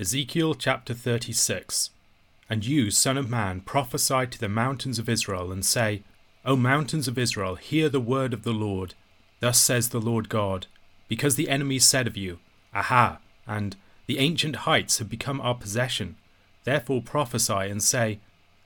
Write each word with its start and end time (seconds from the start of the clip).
Ezekiel 0.00 0.54
chapter 0.54 0.94
36 0.94 1.90
And 2.48 2.64
you, 2.64 2.90
Son 2.90 3.18
of 3.18 3.28
Man, 3.28 3.60
prophesy 3.60 4.26
to 4.28 4.40
the 4.40 4.48
mountains 4.48 4.98
of 4.98 5.10
Israel, 5.10 5.52
and 5.52 5.62
say, 5.62 6.02
O 6.42 6.56
mountains 6.56 7.06
of 7.06 7.18
Israel, 7.18 7.56
hear 7.56 7.90
the 7.90 8.00
word 8.00 8.32
of 8.32 8.42
the 8.42 8.54
Lord. 8.54 8.94
Thus 9.40 9.60
says 9.60 9.90
the 9.90 10.00
Lord 10.00 10.30
God, 10.30 10.68
Because 11.06 11.34
the 11.34 11.50
enemies 11.50 11.84
said 11.84 12.06
of 12.06 12.16
you, 12.16 12.38
Aha, 12.74 13.18
and 13.46 13.76
the 14.06 14.18
ancient 14.20 14.56
heights 14.64 15.00
have 15.00 15.10
become 15.10 15.38
our 15.42 15.54
possession. 15.54 16.16
Therefore 16.64 17.02
prophesy 17.02 17.68
and 17.68 17.82
say, 17.82 18.20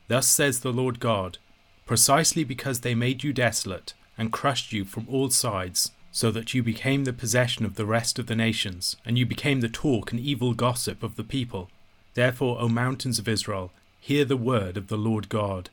Thus 0.06 0.28
says 0.28 0.60
the 0.60 0.72
Lord 0.72 1.00
God, 1.00 1.38
Precisely 1.84 2.44
because 2.44 2.82
they 2.82 2.94
made 2.94 3.24
you 3.24 3.32
desolate, 3.32 3.92
and 4.16 4.32
crushed 4.32 4.72
you 4.72 4.84
from 4.84 5.08
all 5.10 5.30
sides, 5.30 5.90
so 6.14 6.30
that 6.30 6.54
you 6.54 6.62
became 6.62 7.02
the 7.02 7.12
possession 7.12 7.64
of 7.64 7.74
the 7.74 7.84
rest 7.84 8.20
of 8.20 8.28
the 8.28 8.36
nations, 8.36 8.96
and 9.04 9.18
you 9.18 9.26
became 9.26 9.60
the 9.60 9.68
talk 9.68 10.12
and 10.12 10.20
evil 10.20 10.54
gossip 10.54 11.02
of 11.02 11.16
the 11.16 11.24
people. 11.24 11.68
Therefore, 12.14 12.56
O 12.60 12.68
mountains 12.68 13.18
of 13.18 13.26
Israel, 13.26 13.72
hear 13.98 14.24
the 14.24 14.36
word 14.36 14.76
of 14.76 14.86
the 14.86 14.96
Lord 14.96 15.28
God. 15.28 15.70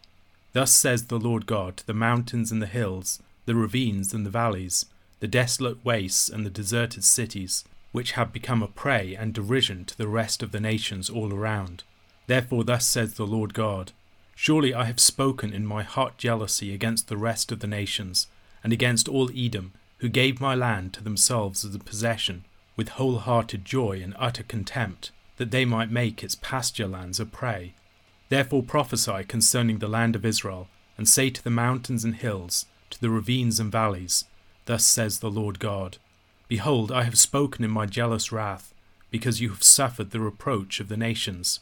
Thus 0.54 0.74
says 0.74 1.06
the 1.06 1.20
Lord 1.20 1.46
God 1.46 1.78
to 1.78 1.86
the 1.86 1.94
mountains 1.94 2.52
and 2.52 2.60
the 2.60 2.66
hills, 2.66 3.22
the 3.46 3.54
ravines 3.54 4.16
and 4.16 4.26
the 4.26 4.32
valleys, 4.32 4.88
the 5.20 5.28
desolate 5.28 5.86
wastes 5.86 6.28
and 6.28 6.44
the 6.44 6.50
deserted 6.50 7.04
cities, 7.04 7.64
which 7.92 8.14
have 8.14 8.34
become 8.34 8.64
a 8.64 8.68
prey 8.68 9.14
and 9.14 9.36
derision 9.36 9.86
to 9.86 9.96
the 9.96 10.08
rest 10.08 10.42
of 10.42 10.52
the 10.52 10.60
nations 10.60 11.08
all 11.08 11.32
around. 11.32 11.84
Therefore, 12.26 12.64
thus 12.64 12.88
says 12.88 13.14
the 13.14 13.28
Lord 13.28 13.54
God 13.54 13.92
Surely 14.34 14.74
I 14.74 14.86
have 14.86 15.00
spoken 15.00 15.54
in 15.54 15.68
my 15.68 15.84
hot 15.84 16.18
jealousy 16.18 16.74
against 16.74 17.10
the 17.10 17.18
rest 17.18 17.52
of 17.52 17.60
the 17.60 17.68
nations, 17.68 18.26
and 18.64 18.74
against 18.74 19.08
all 19.08 19.30
Edom 19.38 19.74
who 20.02 20.10
gave 20.10 20.42
my 20.42 20.56
land 20.56 20.92
to 20.94 21.04
themselves 21.04 21.64
as 21.64 21.76
a 21.76 21.80
possession, 21.80 22.44
with 22.76 22.90
wholehearted 22.90 23.64
joy 23.64 24.02
and 24.04 24.16
utter 24.18 24.42
contempt, 24.42 25.12
that 25.38 25.52
they 25.52 25.64
might 25.64 25.92
make 25.92 26.24
its 26.24 26.34
pasture 26.34 26.88
lands 26.88 27.20
a 27.20 27.26
prey. 27.26 27.76
Therefore 28.30 28.64
prophesy 28.64 29.24
concerning 29.28 29.78
the 29.78 29.88
land 29.88 30.16
of 30.16 30.26
Israel, 30.26 30.68
and 30.98 31.08
say 31.08 31.30
to 31.30 31.44
the 31.44 31.52
mountains 31.52 32.04
and 32.04 32.16
hills, 32.16 32.66
to 32.90 33.00
the 33.00 33.12
ravines 33.12 33.60
and 33.60 33.72
valleys, 33.72 34.26
Thus 34.66 34.84
says 34.84 35.20
the 35.20 35.30
Lord 35.30 35.60
God 35.60 36.00
Behold, 36.48 36.92
I 36.92 37.04
have 37.04 37.18
spoken 37.18 37.64
in 37.64 37.72
my 37.72 37.86
jealous 37.86 38.32
wrath, 38.32 38.74
because 39.12 39.40
you 39.40 39.50
have 39.50 39.64
suffered 39.64 40.10
the 40.10 40.20
reproach 40.20 40.80
of 40.80 40.88
the 40.88 40.98
nations. 40.98 41.60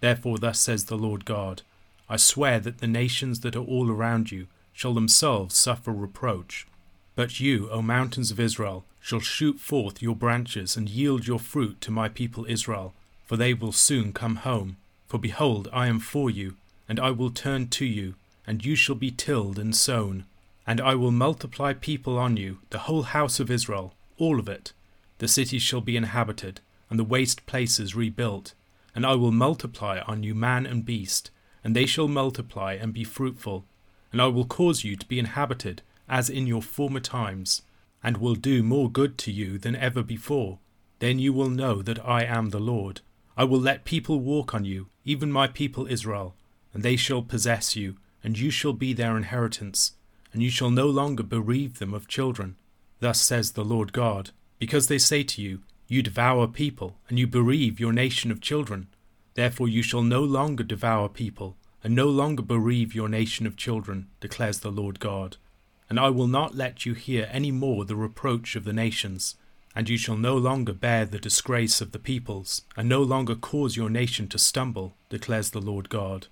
Therefore, 0.00 0.38
thus 0.38 0.58
says 0.58 0.86
the 0.86 0.96
Lord 0.96 1.26
God 1.26 1.60
I 2.08 2.16
swear 2.16 2.60
that 2.60 2.78
the 2.78 2.86
nations 2.86 3.40
that 3.40 3.54
are 3.54 3.64
all 3.64 3.90
around 3.90 4.32
you 4.32 4.46
shall 4.72 4.94
themselves 4.94 5.54
suffer 5.54 5.92
reproach 5.92 6.66
but 7.14 7.40
you, 7.40 7.70
O 7.70 7.80
mountains 7.80 8.30
of 8.30 8.40
Israel, 8.40 8.84
shall 9.00 9.20
shoot 9.20 9.60
forth 9.60 10.02
your 10.02 10.16
branches 10.16 10.76
and 10.76 10.88
yield 10.88 11.26
your 11.26 11.38
fruit 11.38 11.80
to 11.82 11.90
my 11.90 12.08
people 12.08 12.46
Israel, 12.48 12.94
for 13.24 13.36
they 13.36 13.54
will 13.54 13.72
soon 13.72 14.12
come 14.12 14.36
home. 14.36 14.76
For 15.06 15.18
behold, 15.18 15.68
I 15.72 15.86
am 15.86 16.00
for 16.00 16.28
you, 16.28 16.56
and 16.88 16.98
I 16.98 17.10
will 17.10 17.30
turn 17.30 17.68
to 17.68 17.84
you, 17.84 18.14
and 18.46 18.64
you 18.64 18.74
shall 18.74 18.94
be 18.96 19.10
tilled 19.10 19.58
and 19.58 19.76
sown. 19.76 20.24
And 20.66 20.80
I 20.80 20.94
will 20.94 21.10
multiply 21.10 21.72
people 21.72 22.18
on 22.18 22.36
you, 22.36 22.58
the 22.70 22.80
whole 22.80 23.02
house 23.02 23.38
of 23.38 23.50
Israel, 23.50 23.94
all 24.18 24.40
of 24.40 24.48
it. 24.48 24.72
The 25.18 25.28
cities 25.28 25.62
shall 25.62 25.82
be 25.82 25.96
inhabited, 25.96 26.60
and 26.90 26.98
the 26.98 27.04
waste 27.04 27.46
places 27.46 27.94
rebuilt. 27.94 28.54
And 28.94 29.04
I 29.04 29.14
will 29.14 29.32
multiply 29.32 30.00
on 30.06 30.22
you 30.22 30.34
man 30.34 30.66
and 30.66 30.84
beast, 30.84 31.30
and 31.62 31.76
they 31.76 31.86
shall 31.86 32.08
multiply 32.08 32.74
and 32.74 32.92
be 32.92 33.04
fruitful. 33.04 33.64
And 34.10 34.22
I 34.22 34.26
will 34.26 34.44
cause 34.44 34.84
you 34.84 34.96
to 34.96 35.06
be 35.06 35.18
inhabited, 35.18 35.82
as 36.08 36.28
in 36.28 36.46
your 36.46 36.62
former 36.62 37.00
times, 37.00 37.62
and 38.02 38.18
will 38.18 38.34
do 38.34 38.62
more 38.62 38.90
good 38.90 39.16
to 39.18 39.32
you 39.32 39.58
than 39.58 39.74
ever 39.76 40.02
before. 40.02 40.58
Then 40.98 41.18
you 41.18 41.32
will 41.32 41.48
know 41.48 41.82
that 41.82 42.04
I 42.06 42.24
am 42.24 42.50
the 42.50 42.60
Lord. 42.60 43.00
I 43.36 43.44
will 43.44 43.60
let 43.60 43.84
people 43.84 44.20
walk 44.20 44.54
on 44.54 44.64
you, 44.64 44.88
even 45.04 45.32
my 45.32 45.46
people 45.46 45.86
Israel, 45.86 46.36
and 46.72 46.82
they 46.82 46.96
shall 46.96 47.22
possess 47.22 47.74
you, 47.74 47.96
and 48.22 48.38
you 48.38 48.50
shall 48.50 48.72
be 48.72 48.92
their 48.92 49.16
inheritance, 49.16 49.92
and 50.32 50.42
you 50.42 50.50
shall 50.50 50.70
no 50.70 50.86
longer 50.86 51.22
bereave 51.22 51.78
them 51.78 51.94
of 51.94 52.08
children. 52.08 52.56
Thus 53.00 53.20
says 53.20 53.52
the 53.52 53.64
Lord 53.64 53.92
God, 53.92 54.30
because 54.58 54.88
they 54.88 54.98
say 54.98 55.22
to 55.24 55.42
you, 55.42 55.62
You 55.88 56.02
devour 56.02 56.46
people, 56.46 56.98
and 57.08 57.18
you 57.18 57.26
bereave 57.26 57.80
your 57.80 57.92
nation 57.92 58.30
of 58.30 58.40
children. 58.40 58.88
Therefore 59.34 59.68
you 59.68 59.82
shall 59.82 60.02
no 60.02 60.22
longer 60.22 60.62
devour 60.62 61.08
people, 61.08 61.56
and 61.82 61.94
no 61.94 62.08
longer 62.08 62.42
bereave 62.42 62.94
your 62.94 63.08
nation 63.08 63.46
of 63.46 63.56
children, 63.56 64.08
declares 64.20 64.60
the 64.60 64.70
Lord 64.70 65.00
God 65.00 65.36
and 65.94 66.00
I 66.00 66.10
will 66.10 66.26
not 66.26 66.56
let 66.56 66.84
you 66.84 66.94
hear 66.94 67.28
any 67.30 67.52
more 67.52 67.84
the 67.84 67.94
reproach 67.94 68.56
of 68.56 68.64
the 68.64 68.72
nations, 68.72 69.36
and 69.76 69.88
you 69.88 69.96
shall 69.96 70.16
no 70.16 70.36
longer 70.36 70.72
bear 70.72 71.04
the 71.04 71.20
disgrace 71.20 71.80
of 71.80 71.92
the 71.92 72.00
peoples, 72.00 72.62
and 72.76 72.88
no 72.88 73.00
longer 73.00 73.36
cause 73.36 73.76
your 73.76 73.88
nation 73.88 74.26
to 74.30 74.36
stumble, 74.36 74.94
declares 75.08 75.50
the 75.50 75.60
Lord 75.60 75.88
God. 75.88 76.26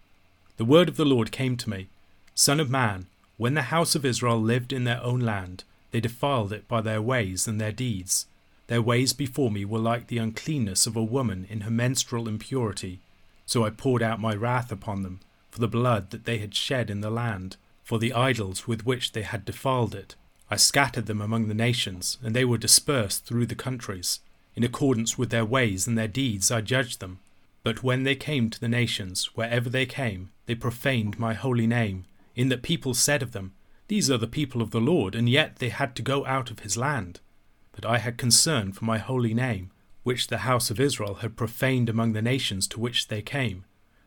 The 0.57 0.65
word 0.65 0.89
of 0.89 0.97
the 0.97 1.05
Lord 1.05 1.31
came 1.31 1.57
to 1.59 1.71
me 1.71 1.87
Son 2.35 2.59
of 2.59 2.71
man, 2.71 3.07
when 3.37 3.55
the 3.55 3.71
house 3.71 3.95
of 3.95 4.05
Israel 4.05 4.43
lived 4.43 4.73
in 4.73 4.83
their 4.83 5.01
own 5.01 5.21
land, 5.21 5.63
they 5.93 6.01
defiled 6.01 6.53
it 6.53 6.67
by 6.67 6.81
their 6.81 7.01
ways 7.01 7.47
and 7.47 7.61
their 7.61 7.71
deeds. 7.71 8.27
Their 8.67 8.83
ways 8.83 9.13
before 9.13 9.53
me 9.53 9.65
were 9.65 9.79
like 9.79 10.09
the 10.09 10.19
uncleanness 10.19 10.89
of 10.89 10.97
a 10.97 11.05
woman 11.05 11.47
in 11.49 11.61
her 11.61 11.71
menstrual 11.71 12.27
impurity. 12.27 12.99
So 13.47 13.65
I 13.65 13.71
poured 13.71 14.03
out 14.03 14.21
my 14.21 14.35
wrath 14.35 14.73
upon 14.73 15.05
them, 15.05 15.21
for 15.53 15.61
the 15.61 15.69
blood 15.69 16.11
that 16.11 16.25
they 16.25 16.39
had 16.39 16.53
shed 16.53 16.91
in 16.91 17.01
the 17.01 17.11
land 17.11 17.59
for 17.83 17.99
the 17.99 18.13
idols 18.13 18.67
with 18.67 18.87
which 18.87 19.13
they 19.13 19.23
had 19.23 19.45
defiled 19.45 19.95
it. 19.95 20.15
I 20.51 20.57
scattered 20.57 21.07
them 21.07 21.21
among 21.21 21.49
the 21.49 21.55
nations, 21.55 22.19
and 22.23 22.37
they 22.37 22.45
were 22.45 22.59
dispersed 22.59 23.25
through 23.25 23.47
the 23.47 23.55
countries. 23.55 24.21
In 24.55 24.65
accordance 24.65 25.17
with 25.17 25.31
their 25.31 25.45
ways 25.45 25.87
and 25.87 25.97
their 25.97 26.09
deeds 26.09 26.51
I 26.51 26.61
judged 26.61 27.01
them. 27.01 27.21
But 27.63 27.83
when 27.83 28.03
they 28.03 28.15
came 28.15 28.51
to 28.51 28.61
the 28.61 28.69
nations, 28.69 29.31
wherever 29.35 29.71
they 29.71 29.87
came, 29.87 30.31
they 30.47 30.55
profaned 30.55 31.19
my 31.19 31.35
holy 31.35 31.67
name, 31.67 32.05
in 32.35 32.49
that 32.49 32.63
people 32.63 32.93
said 32.93 33.23
of 33.23 33.33
them, 33.33 33.55
These 33.89 34.11
are 34.11 34.19
the 34.19 34.27
people 34.27 34.61
of 34.61 34.73
the 34.73 34.81
Lord, 34.81 35.15
and 35.15 35.29
yet 35.29 35.57
they 35.57 35.69
had 35.69 35.95
to 35.97 36.03
go 36.03 36.27
out 36.27 36.51
of 36.51 36.61
his 36.61 36.77
land. 36.77 37.21
But 37.73 37.87
I 37.87 37.99
had 37.99 38.19
concern 38.19 38.73
for 38.73 38.85
my 38.85 38.99
holy 38.99 39.33
name, 39.33 39.71
which 40.03 40.27
the 40.27 40.39
house 40.39 40.71
of 40.71 40.81
Israel 40.81 41.17
had 41.17 41.37
profaned 41.37 41.89
among 41.89 42.13
the 42.13 42.23
nations 42.23 42.67
to 42.69 42.81
which 42.81 43.09
they 43.09 43.23
came. 43.23 43.65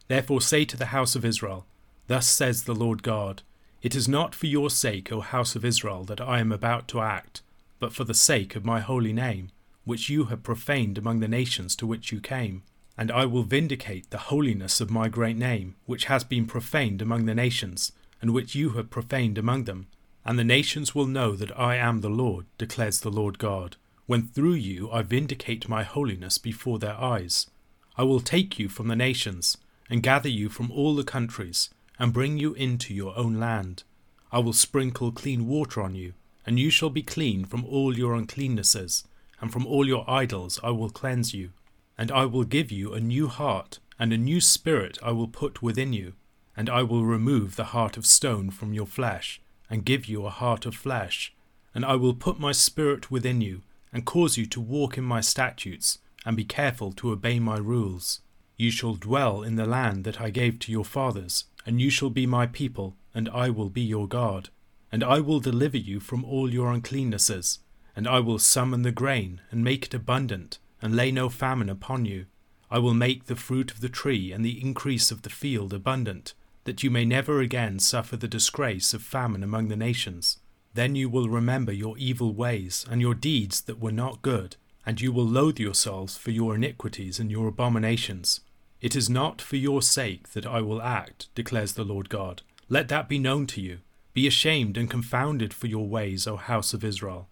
Therefore 0.07 0.41
say 0.41 0.65
to 0.65 0.77
the 0.77 0.87
house 0.87 1.15
of 1.15 1.25
Israel, 1.25 1.65
Thus 2.07 2.27
says 2.27 2.63
the 2.63 2.75
Lord 2.75 3.01
God, 3.01 3.41
it 3.85 3.93
is 3.93 4.07
not 4.07 4.33
for 4.33 4.47
your 4.47 4.71
sake, 4.71 5.11
O 5.11 5.21
house 5.21 5.55
of 5.55 5.63
Israel, 5.63 6.05
that 6.05 6.19
I 6.19 6.39
am 6.39 6.51
about 6.51 6.87
to 6.87 7.01
act, 7.01 7.43
but 7.79 7.93
for 7.93 8.03
the 8.03 8.15
sake 8.15 8.55
of 8.55 8.65
my 8.65 8.79
holy 8.79 9.13
name, 9.13 9.51
which 9.83 10.09
you 10.09 10.23
have 10.23 10.41
profaned 10.41 10.97
among 10.97 11.19
the 11.19 11.27
nations 11.27 11.75
to 11.75 11.85
which 11.85 12.11
you 12.11 12.19
came. 12.19 12.63
And 12.97 13.11
I 13.11 13.27
will 13.27 13.43
vindicate 13.43 14.09
the 14.09 14.33
holiness 14.33 14.81
of 14.81 14.89
my 14.89 15.07
great 15.07 15.37
name, 15.37 15.75
which 15.85 16.05
has 16.05 16.23
been 16.23 16.47
profaned 16.47 16.99
among 16.99 17.25
the 17.25 17.35
nations, 17.35 17.91
and 18.23 18.33
which 18.33 18.55
you 18.55 18.71
have 18.71 18.89
profaned 18.89 19.37
among 19.37 19.65
them. 19.65 19.85
And 20.25 20.39
the 20.39 20.43
nations 20.43 20.95
will 20.95 21.05
know 21.05 21.35
that 21.35 21.55
I 21.55 21.75
am 21.75 22.01
the 22.01 22.09
Lord, 22.09 22.47
declares 22.57 23.01
the 23.01 23.11
Lord 23.11 23.37
God, 23.37 23.75
when 24.07 24.25
through 24.25 24.55
you 24.55 24.89
I 24.89 25.03
vindicate 25.03 25.69
my 25.69 25.83
holiness 25.83 26.39
before 26.39 26.79
their 26.79 26.99
eyes. 26.99 27.51
I 27.99 28.01
will 28.01 28.19
take 28.19 28.57
you 28.57 28.67
from 28.67 28.87
the 28.87 28.95
nations, 28.95 29.59
and 29.91 30.01
gather 30.01 30.29
you 30.29 30.49
from 30.49 30.71
all 30.71 30.95
the 30.95 31.03
countries, 31.03 31.69
and 31.97 32.13
bring 32.13 32.37
you 32.37 32.53
into 32.53 32.93
your 32.93 33.17
own 33.17 33.39
land. 33.39 33.83
I 34.31 34.39
will 34.39 34.53
sprinkle 34.53 35.11
clean 35.11 35.47
water 35.47 35.81
on 35.81 35.95
you, 35.95 36.13
and 36.45 36.59
you 36.59 36.69
shall 36.69 36.89
be 36.89 37.01
clean 37.01 37.45
from 37.45 37.65
all 37.65 37.97
your 37.97 38.15
uncleannesses, 38.15 39.03
and 39.39 39.51
from 39.51 39.65
all 39.65 39.87
your 39.87 40.09
idols 40.09 40.59
I 40.63 40.71
will 40.71 40.89
cleanse 40.89 41.33
you. 41.33 41.51
And 41.97 42.11
I 42.11 42.25
will 42.25 42.43
give 42.43 42.71
you 42.71 42.93
a 42.93 42.99
new 42.99 43.27
heart, 43.27 43.79
and 43.97 44.11
a 44.11 44.17
new 44.17 44.41
spirit 44.41 44.97
I 45.01 45.11
will 45.11 45.27
put 45.29 45.61
within 45.61 45.93
you, 45.93 46.13
and 46.57 46.69
I 46.69 46.83
will 46.83 47.05
remove 47.05 47.55
the 47.55 47.65
heart 47.65 47.97
of 47.97 48.05
stone 48.05 48.49
from 48.49 48.73
your 48.73 48.85
flesh, 48.85 49.41
and 49.69 49.85
give 49.85 50.05
you 50.05 50.25
a 50.25 50.29
heart 50.29 50.65
of 50.65 50.75
flesh. 50.75 51.33
And 51.73 51.85
I 51.85 51.95
will 51.95 52.13
put 52.13 52.39
my 52.39 52.51
spirit 52.51 53.09
within 53.09 53.41
you, 53.41 53.61
and 53.93 54.05
cause 54.05 54.37
you 54.37 54.45
to 54.47 54.59
walk 54.59 54.97
in 54.97 55.03
my 55.03 55.21
statutes, 55.21 55.99
and 56.25 56.35
be 56.35 56.43
careful 56.43 56.91
to 56.93 57.11
obey 57.11 57.39
my 57.39 57.57
rules. 57.57 58.19
You 58.57 58.71
shall 58.71 58.95
dwell 58.95 59.43
in 59.43 59.55
the 59.55 59.65
land 59.65 60.03
that 60.03 60.19
I 60.19 60.29
gave 60.29 60.59
to 60.59 60.71
your 60.71 60.85
fathers, 60.85 61.45
and 61.65 61.81
you 61.81 61.89
shall 61.89 62.09
be 62.09 62.25
my 62.25 62.45
people, 62.45 62.95
and 63.13 63.29
I 63.29 63.49
will 63.49 63.69
be 63.69 63.81
your 63.81 64.07
God. 64.07 64.49
And 64.91 65.03
I 65.03 65.19
will 65.19 65.39
deliver 65.39 65.77
you 65.77 65.99
from 65.99 66.23
all 66.23 66.53
your 66.53 66.71
uncleannesses, 66.71 67.59
and 67.95 68.07
I 68.07 68.19
will 68.19 68.39
summon 68.39 68.83
the 68.83 68.91
grain, 68.91 69.41
and 69.51 69.63
make 69.63 69.85
it 69.85 69.93
abundant, 69.93 70.59
and 70.81 70.95
lay 70.95 71.11
no 71.11 71.29
famine 71.29 71.69
upon 71.69 72.05
you. 72.05 72.25
I 72.69 72.79
will 72.79 72.93
make 72.93 73.25
the 73.25 73.35
fruit 73.35 73.71
of 73.71 73.81
the 73.81 73.89
tree 73.89 74.31
and 74.31 74.43
the 74.43 74.61
increase 74.61 75.11
of 75.11 75.21
the 75.21 75.29
field 75.29 75.73
abundant, 75.73 76.33
that 76.65 76.83
you 76.83 76.91
may 76.91 77.05
never 77.05 77.39
again 77.39 77.79
suffer 77.79 78.17
the 78.17 78.27
disgrace 78.27 78.93
of 78.93 79.01
famine 79.01 79.43
among 79.43 79.67
the 79.67 79.75
nations. 79.75 80.39
Then 80.73 80.95
you 80.95 81.09
will 81.09 81.29
remember 81.29 81.71
your 81.71 81.97
evil 81.97 82.33
ways, 82.33 82.85
and 82.89 83.01
your 83.01 83.13
deeds 83.13 83.61
that 83.61 83.79
were 83.79 83.91
not 83.91 84.21
good, 84.21 84.57
and 84.85 84.99
you 84.99 85.11
will 85.11 85.25
loathe 85.25 85.59
yourselves 85.59 86.17
for 86.17 86.31
your 86.31 86.55
iniquities 86.55 87.19
and 87.19 87.31
your 87.31 87.47
abominations. 87.47 88.41
It 88.85 88.95
is 88.95 89.09
not 89.09 89.41
for 89.41 89.55
your 89.55 89.81
sake 89.81 90.33
that 90.33 90.45
I 90.45 90.61
will 90.61 90.79
act, 90.79 91.33
declares 91.33 91.73
the 91.73 91.83
Lord 91.83 92.07
God. 92.07 92.43
Let 92.69 92.87
that 92.89 93.09
be 93.09 93.17
known 93.17 93.47
to 93.47 93.59
you. 93.59 93.79
Be 94.13 94.27
ashamed 94.27 94.77
and 94.77 94.87
confounded 94.87 95.55
for 95.55 95.65
your 95.65 95.87
ways, 95.87 96.27
O 96.27 96.35
house 96.35 96.71
of 96.71 96.83
Israel. 96.83 97.27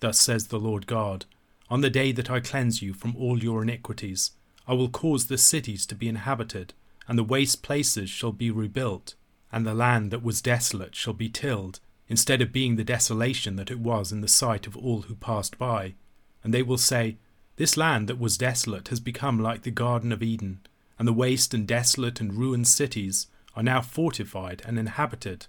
Thus 0.00 0.18
says 0.18 0.48
the 0.48 0.58
Lord 0.58 0.88
God 0.88 1.26
On 1.68 1.80
the 1.80 1.90
day 1.90 2.10
that 2.10 2.28
I 2.28 2.40
cleanse 2.40 2.82
you 2.82 2.92
from 2.92 3.14
all 3.14 3.38
your 3.38 3.62
iniquities, 3.62 4.32
I 4.66 4.74
will 4.74 4.88
cause 4.88 5.28
the 5.28 5.38
cities 5.38 5.86
to 5.86 5.94
be 5.94 6.08
inhabited, 6.08 6.74
and 7.06 7.16
the 7.16 7.22
waste 7.22 7.62
places 7.62 8.10
shall 8.10 8.32
be 8.32 8.50
rebuilt, 8.50 9.14
and 9.52 9.64
the 9.64 9.74
land 9.74 10.10
that 10.10 10.24
was 10.24 10.42
desolate 10.42 10.96
shall 10.96 11.14
be 11.14 11.28
tilled, 11.28 11.78
instead 12.08 12.42
of 12.42 12.50
being 12.52 12.74
the 12.74 12.82
desolation 12.82 13.54
that 13.54 13.70
it 13.70 13.78
was 13.78 14.10
in 14.10 14.22
the 14.22 14.26
sight 14.42 14.66
of 14.66 14.76
all 14.76 15.02
who 15.02 15.14
passed 15.14 15.56
by. 15.56 15.94
And 16.42 16.52
they 16.52 16.64
will 16.64 16.78
say, 16.78 17.18
This 17.54 17.76
land 17.76 18.08
that 18.08 18.18
was 18.18 18.36
desolate 18.36 18.88
has 18.88 18.98
become 18.98 19.38
like 19.38 19.62
the 19.62 19.70
Garden 19.70 20.10
of 20.10 20.20
Eden, 20.20 20.58
and 21.00 21.08
the 21.08 21.14
waste 21.14 21.54
and 21.54 21.66
desolate 21.66 22.20
and 22.20 22.34
ruined 22.34 22.68
cities 22.68 23.26
are 23.56 23.62
now 23.62 23.80
fortified 23.80 24.62
and 24.66 24.78
inhabited. 24.78 25.46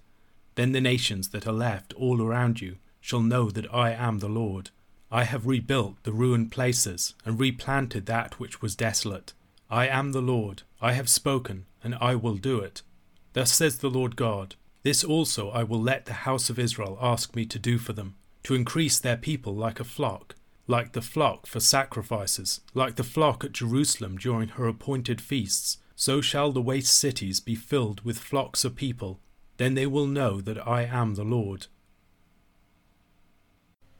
Then 0.54 0.72
the 0.72 0.80
nations 0.80 1.28
that 1.28 1.46
are 1.46 1.52
left 1.52 1.92
all 1.92 2.22
around 2.22 2.62
you 2.62 2.78
shall 3.02 3.20
know 3.20 3.50
that 3.50 3.72
I 3.72 3.90
am 3.90 4.20
the 4.20 4.30
Lord. 4.30 4.70
I 5.10 5.24
have 5.24 5.46
rebuilt 5.46 5.96
the 6.04 6.12
ruined 6.12 6.52
places 6.52 7.12
and 7.26 7.38
replanted 7.38 8.06
that 8.06 8.40
which 8.40 8.62
was 8.62 8.74
desolate. 8.74 9.34
I 9.68 9.88
am 9.88 10.12
the 10.12 10.22
Lord, 10.22 10.62
I 10.80 10.94
have 10.94 11.10
spoken, 11.10 11.66
and 11.84 11.96
I 11.96 12.14
will 12.14 12.36
do 12.36 12.58
it. 12.60 12.80
Thus 13.34 13.52
says 13.52 13.80
the 13.80 13.90
Lord 13.90 14.16
God 14.16 14.54
This 14.84 15.04
also 15.04 15.50
I 15.50 15.64
will 15.64 15.82
let 15.82 16.06
the 16.06 16.24
house 16.24 16.48
of 16.48 16.58
Israel 16.58 16.96
ask 16.98 17.36
me 17.36 17.44
to 17.44 17.58
do 17.58 17.76
for 17.76 17.92
them, 17.92 18.14
to 18.44 18.54
increase 18.54 18.98
their 18.98 19.18
people 19.18 19.54
like 19.54 19.80
a 19.80 19.84
flock, 19.84 20.34
like 20.66 20.92
the 20.92 21.02
flock 21.02 21.46
for 21.46 21.60
sacrifices, 21.60 22.60
like 22.74 22.96
the 22.96 23.04
flock 23.04 23.44
at 23.44 23.52
Jerusalem 23.52 24.16
during 24.16 24.48
her 24.50 24.66
appointed 24.66 25.20
feasts. 25.20 25.78
So 25.94 26.20
shall 26.20 26.52
the 26.52 26.62
waste 26.62 26.96
cities 26.96 27.40
be 27.40 27.54
filled 27.54 28.02
with 28.02 28.18
flocks 28.18 28.64
of 28.64 28.76
people. 28.76 29.20
Then 29.56 29.74
they 29.74 29.86
will 29.86 30.06
know 30.06 30.40
that 30.40 30.66
I 30.66 30.84
am 30.84 31.14
the 31.14 31.24
Lord. 31.24 31.66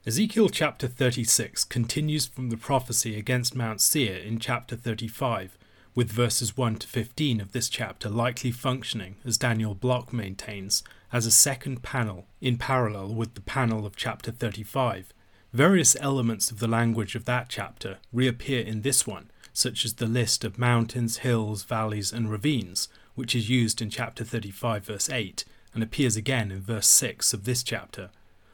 Ezekiel 0.05 0.49
chapter 0.49 0.87
36 0.87 1.63
continues 1.63 2.25
from 2.25 2.49
the 2.49 2.57
prophecy 2.57 3.17
against 3.17 3.55
Mount 3.55 3.79
Seir 3.79 4.17
in 4.17 4.37
chapter 4.37 4.75
35, 4.75 5.57
with 5.95 6.11
verses 6.11 6.57
1 6.57 6.75
to 6.77 6.87
15 6.87 7.39
of 7.39 7.53
this 7.53 7.69
chapter 7.69 8.09
likely 8.09 8.51
functioning, 8.51 9.15
as 9.23 9.37
Daniel 9.37 9.73
Block 9.75 10.11
maintains, 10.11 10.83
as 11.13 11.25
a 11.25 11.31
second 11.31 11.83
panel 11.83 12.27
in 12.41 12.57
parallel 12.57 13.13
with 13.13 13.35
the 13.35 13.41
panel 13.41 13.85
of 13.85 13.95
chapter 13.95 14.31
35. 14.31 15.13
Various 15.53 15.95
elements 15.99 16.49
of 16.49 16.57
the 16.57 16.67
language 16.67 17.13
of 17.13 17.25
that 17.25 17.47
chapter 17.47 17.99
reappear 18.11 18.61
in 18.61 18.81
this 18.81 19.05
one, 19.05 19.29
such 19.53 19.85
as 19.85 19.93
the 19.93 20.07
list 20.07 20.43
of 20.43 20.57
mountains, 20.57 21.17
hills, 21.17 21.63
valleys, 21.63 22.11
and 22.11 22.31
ravines, 22.31 22.87
which 23.13 23.35
is 23.35 23.51
used 23.51 23.79
in 23.79 23.91
chapter 23.91 24.23
35, 24.23 24.83
verse 24.83 25.11
8, 25.11 25.45
and 25.75 25.83
appears 25.83 26.15
again 26.15 26.49
in 26.51 26.59
verse 26.59 26.87
6 26.87 27.33
of 27.33 27.43
this 27.43 27.61
chapter. 27.61 28.09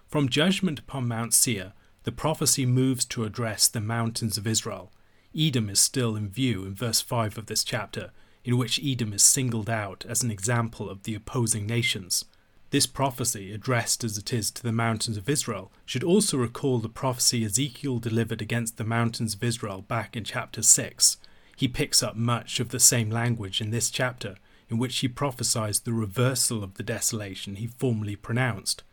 From 0.10 0.28
judgment 0.28 0.80
upon 0.80 1.07
Mount 1.07 1.34
Seir, 1.34 1.72
the 2.04 2.12
prophecy 2.12 2.66
moves 2.66 3.06
to 3.06 3.24
address 3.24 3.69
the 3.69 3.80
mountains 3.80 4.38
of 4.38 4.45
Israel. 4.45 4.92
Edom 5.34 5.69
is 5.69 5.80
still 5.80 6.18
in 6.18 6.28
view 6.28 6.66
in 6.66 6.75
verse 6.75 7.00
5 7.00 7.38
of 7.38 7.45
this 7.45 7.63
chapter, 7.63 8.12
in 8.44 8.57
which 8.57 8.80
Edom 8.84 9.13
is 9.13 9.24
singled 9.24 9.69
out 9.69 10.06
as 10.10 10.22
an 10.22 10.31
example 10.31 10.90
of 10.90 11.04
the 11.04 11.16
opposing 11.16 11.66
nations. 11.66 12.25
This 12.71 12.86
prophecy, 12.86 13.51
addressed 13.51 14.04
as 14.04 14.18
it 14.18 14.31
is 14.31 14.51
to 14.51 14.62
the 14.62 14.71
mountains 14.71 15.18
of 15.18 15.27
Israel, 15.27 15.71
should 15.86 16.04
also 16.04 16.38
recall 16.38 16.77
the 16.77 16.88
prophecy 16.88 17.44
Ezekiel 17.44 17.98
delivered 17.98 18.44
against 18.44 18.77
the 18.77 18.83
mountains 18.83 19.33
of 19.33 19.44
Israel 19.44 19.81
back 19.81 20.16
in 20.16 20.24
chapter 20.24 20.62
6. 20.62 21.18
He 21.56 21.68
picks 21.68 22.04
up 22.04 22.16
much 22.16 22.60
of 22.60 22.69
the 22.69 22.80
same 22.80 23.10
language 23.10 23.60
in 23.60 23.71
this 23.71 23.89
chapter, 23.89 24.36
in 24.69 24.77
which 24.77 25.00
he 25.00 25.07
prophesies 25.07 25.80
the 25.80 25.94
reversal 25.94 26.63
of 26.63 26.75
the 26.75 26.83
desolation 26.83 27.56
he 27.56 27.66
formerly 27.66 28.16
pronounced. 28.16 28.83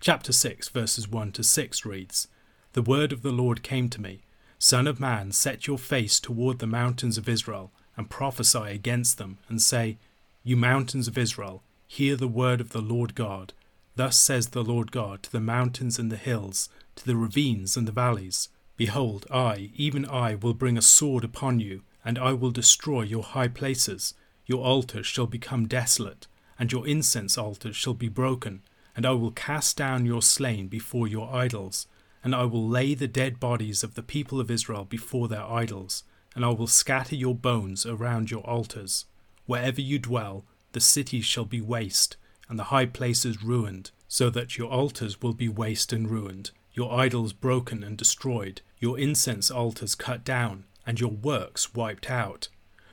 Chapter 0.00 0.32
6, 0.32 0.68
verses 0.70 1.08
1 1.08 1.30
to 1.32 1.44
6 1.44 1.84
reads 1.86 2.26
The 2.72 2.82
word 2.82 3.12
of 3.12 3.22
the 3.22 3.30
Lord 3.30 3.62
came 3.62 3.88
to 3.90 4.00
me 4.00 4.22
Son 4.58 4.88
of 4.88 4.98
man, 4.98 5.30
set 5.30 5.68
your 5.68 5.78
face 5.78 6.18
toward 6.18 6.58
the 6.58 6.66
mountains 6.66 7.16
of 7.16 7.28
Israel, 7.28 7.70
and 7.96 8.10
prophesy 8.10 8.64
against 8.64 9.18
them, 9.18 9.38
and 9.48 9.62
say, 9.62 9.98
You 10.42 10.56
mountains 10.56 11.06
of 11.06 11.16
Israel, 11.16 11.62
hear 11.90 12.16
the 12.16 12.28
word 12.28 12.60
of 12.60 12.70
the 12.70 12.80
Lord 12.80 13.14
God. 13.14 13.52
Thus 13.96 14.16
says 14.16 14.48
the 14.48 14.62
Lord 14.62 14.92
God 14.92 15.22
to 15.24 15.32
the 15.32 15.40
mountains 15.40 15.98
and 15.98 16.10
the 16.10 16.16
hills, 16.16 16.68
to 16.96 17.04
the 17.04 17.16
ravines 17.16 17.76
and 17.76 17.88
the 17.88 17.92
valleys 17.92 18.48
Behold, 18.76 19.26
I, 19.30 19.70
even 19.74 20.06
I, 20.06 20.36
will 20.36 20.54
bring 20.54 20.78
a 20.78 20.82
sword 20.82 21.24
upon 21.24 21.60
you, 21.60 21.82
and 22.04 22.18
I 22.18 22.32
will 22.32 22.50
destroy 22.50 23.02
your 23.02 23.22
high 23.22 23.48
places. 23.48 24.14
Your 24.46 24.64
altars 24.64 25.06
shall 25.06 25.26
become 25.26 25.68
desolate, 25.68 26.26
and 26.58 26.72
your 26.72 26.86
incense 26.86 27.36
altars 27.36 27.76
shall 27.76 27.94
be 27.94 28.08
broken 28.08 28.62
and 28.96 29.06
I 29.06 29.12
will 29.12 29.30
cast 29.30 29.76
down 29.76 30.04
your 30.04 30.22
slain 30.22 30.68
before 30.68 31.06
your 31.08 31.32
idols, 31.34 31.86
and 32.22 32.34
I 32.34 32.44
will 32.44 32.68
lay 32.68 32.94
the 32.94 33.08
dead 33.08 33.40
bodies 33.40 33.82
of 33.82 33.94
the 33.94 34.02
people 34.02 34.40
of 34.40 34.50
Israel 34.50 34.84
before 34.84 35.28
their 35.28 35.44
idols, 35.44 36.04
and 36.34 36.44
I 36.44 36.48
will 36.48 36.66
scatter 36.66 37.16
your 37.16 37.34
bones 37.34 37.86
around 37.86 38.30
your 38.30 38.42
altars. 38.42 39.06
Wherever 39.46 39.80
you 39.80 39.98
dwell, 39.98 40.44
the 40.72 40.80
cities 40.80 41.24
shall 41.24 41.44
be 41.44 41.60
waste, 41.60 42.16
and 42.48 42.58
the 42.58 42.64
high 42.64 42.86
places 42.86 43.42
ruined, 43.42 43.90
so 44.08 44.30
that 44.30 44.58
your 44.58 44.70
altars 44.70 45.22
will 45.22 45.34
be 45.34 45.48
waste 45.48 45.92
and 45.92 46.10
ruined, 46.10 46.50
your 46.72 46.92
idols 46.92 47.32
broken 47.32 47.82
and 47.82 47.96
destroyed, 47.96 48.60
your 48.78 48.98
incense 48.98 49.50
altars 49.50 49.94
cut 49.94 50.24
down, 50.24 50.64
and 50.86 51.00
your 51.00 51.10
works 51.10 51.74
wiped 51.74 52.10
out. 52.10 52.48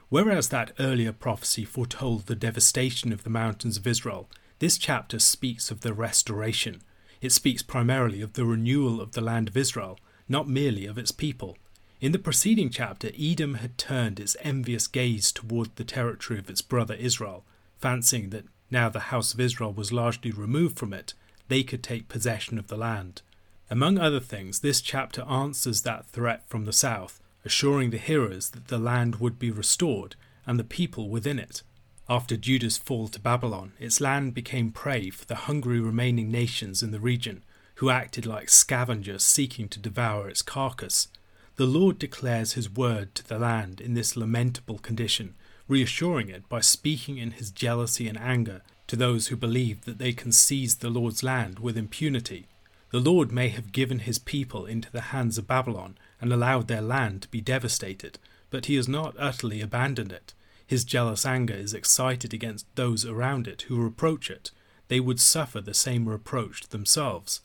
Whereas 0.09 0.49
that 0.49 0.73
earlier 0.79 1.11
prophecy 1.11 1.65
foretold 1.65 2.25
the 2.25 2.35
devastation 2.35 3.11
of 3.11 3.23
the 3.23 3.29
mountains 3.29 3.77
of 3.77 3.87
Israel, 3.87 4.29
this 4.59 4.77
chapter 4.77 5.19
speaks 5.19 5.69
of 5.69 5.81
the 5.81 5.93
restoration. 5.93 6.81
It 7.21 7.31
speaks 7.31 7.61
primarily 7.61 8.21
of 8.21 8.33
the 8.33 8.45
renewal 8.45 9.01
of 9.01 9.11
the 9.11 9.21
land 9.21 9.49
of 9.49 9.57
Israel, 9.57 9.99
not 10.29 10.47
merely 10.47 10.85
of 10.85 10.97
its 10.97 11.11
people. 11.11 11.57
In 11.99 12.11
the 12.11 12.19
preceding 12.19 12.69
chapter, 12.69 13.09
Edom 13.19 13.55
had 13.55 13.77
turned 13.77 14.19
its 14.19 14.37
envious 14.41 14.87
gaze 14.87 15.31
toward 15.31 15.75
the 15.75 15.83
territory 15.83 16.39
of 16.39 16.49
its 16.49 16.61
brother 16.61 16.93
Israel, 16.93 17.43
fancying 17.79 18.29
that 18.31 18.45
now 18.69 18.89
the 18.89 19.11
house 19.11 19.33
of 19.33 19.39
Israel 19.39 19.73
was 19.73 19.93
largely 19.93 20.31
removed 20.31 20.77
from 20.77 20.93
it, 20.93 21.13
they 21.47 21.63
could 21.63 21.83
take 21.83 22.09
possession 22.09 22.57
of 22.57 22.67
the 22.67 22.77
land. 22.77 23.21
Among 23.69 23.97
other 23.97 24.19
things, 24.19 24.59
this 24.59 24.81
chapter 24.81 25.23
answers 25.23 25.81
that 25.81 26.05
threat 26.05 26.47
from 26.47 26.65
the 26.65 26.73
south, 26.73 27.21
assuring 27.45 27.89
the 27.89 27.97
hearers 27.97 28.49
that 28.51 28.67
the 28.67 28.77
land 28.77 29.17
would 29.17 29.39
be 29.39 29.51
restored 29.51 30.15
and 30.45 30.57
the 30.57 30.63
people 30.63 31.09
within 31.09 31.39
it. 31.39 31.63
After 32.09 32.37
Judah's 32.37 32.77
fall 32.77 33.09
to 33.09 33.19
Babylon, 33.19 33.73
its 33.79 33.99
land 33.99 34.33
became 34.33 34.71
prey 34.71 35.09
for 35.09 35.25
the 35.25 35.35
hungry 35.35 35.79
remaining 35.79 36.31
nations 36.31 36.81
in 36.81 36.91
the 36.91 37.01
region, 37.01 37.43
who 37.75 37.89
acted 37.89 38.25
like 38.25 38.49
scavengers 38.49 39.23
seeking 39.23 39.67
to 39.69 39.79
devour 39.79 40.29
its 40.29 40.41
carcass. 40.41 41.09
The 41.57 41.65
Lord 41.65 41.99
declares 41.99 42.53
his 42.53 42.69
word 42.69 43.13
to 43.15 43.27
the 43.27 43.37
land 43.37 43.81
in 43.81 43.93
this 43.93 44.15
lamentable 44.15 44.79
condition, 44.79 45.35
reassuring 45.67 46.29
it 46.29 46.47
by 46.47 46.61
speaking 46.61 47.17
in 47.17 47.31
his 47.31 47.51
jealousy 47.51 48.07
and 48.07 48.17
anger 48.17 48.61
to 48.87 48.95
those 48.95 49.27
who 49.27 49.35
believe 49.35 49.85
that 49.85 49.97
they 49.97 50.13
can 50.13 50.31
seize 50.31 50.75
the 50.75 50.89
Lord's 50.89 51.23
land 51.23 51.59
with 51.59 51.77
impunity. 51.77 52.47
The 52.91 52.99
Lord 52.99 53.31
may 53.31 53.49
have 53.49 53.73
given 53.73 53.99
his 53.99 54.17
people 54.17 54.65
into 54.65 54.91
the 54.91 55.01
hands 55.11 55.37
of 55.37 55.47
Babylon 55.47 55.97
and 56.21 56.31
allowed 56.31 56.67
their 56.67 56.81
land 56.81 57.23
to 57.23 57.27
be 57.27 57.41
devastated, 57.41 58.17
but 58.49 58.67
he 58.67 58.75
has 58.75 58.87
not 58.87 59.15
utterly 59.19 59.59
abandoned 59.59 60.11
it. 60.11 60.33
His 60.65 60.85
jealous 60.85 61.25
anger 61.25 61.53
is 61.53 61.73
excited 61.73 62.33
against 62.33 62.65
those 62.75 63.05
around 63.05 63.47
it 63.47 63.63
who 63.63 63.81
reproach 63.81 64.29
it. 64.29 64.51
They 64.87 65.01
would 65.01 65.19
suffer 65.19 65.59
the 65.59 65.73
same 65.73 66.07
reproach 66.07 66.69
themselves. 66.69 67.41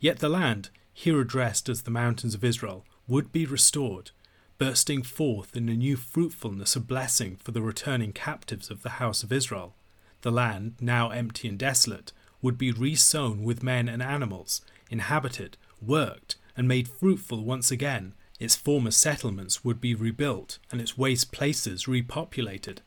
Yet 0.00 0.20
the 0.20 0.28
land, 0.28 0.70
here 0.92 1.20
addressed 1.20 1.68
as 1.68 1.82
the 1.82 1.90
mountains 1.90 2.34
of 2.34 2.44
Israel, 2.44 2.84
would 3.08 3.32
be 3.32 3.46
restored, 3.46 4.12
bursting 4.58 5.02
forth 5.02 5.56
in 5.56 5.68
a 5.68 5.74
new 5.74 5.96
fruitfulness 5.96 6.76
of 6.76 6.86
blessing 6.86 7.36
for 7.36 7.50
the 7.50 7.62
returning 7.62 8.12
captives 8.12 8.70
of 8.70 8.82
the 8.82 9.00
house 9.00 9.22
of 9.22 9.32
Israel. 9.32 9.74
The 10.22 10.30
land, 10.30 10.74
now 10.80 11.10
empty 11.10 11.48
and 11.48 11.58
desolate, 11.58 12.12
would 12.40 12.56
be 12.56 12.72
resown 12.72 13.42
with 13.42 13.62
men 13.62 13.88
and 13.88 14.02
animals, 14.02 14.60
inhabited, 14.90 15.56
worked, 15.80 16.36
and 16.56 16.68
made 16.68 16.88
fruitful 16.88 17.44
once 17.44 17.70
again, 17.70 18.14
its 18.38 18.56
former 18.56 18.90
settlements 18.90 19.64
would 19.64 19.80
be 19.80 19.94
rebuilt 19.94 20.58
and 20.70 20.80
its 20.80 20.98
waste 20.98 21.32
places 21.32 21.84
repopulated. 21.84 22.78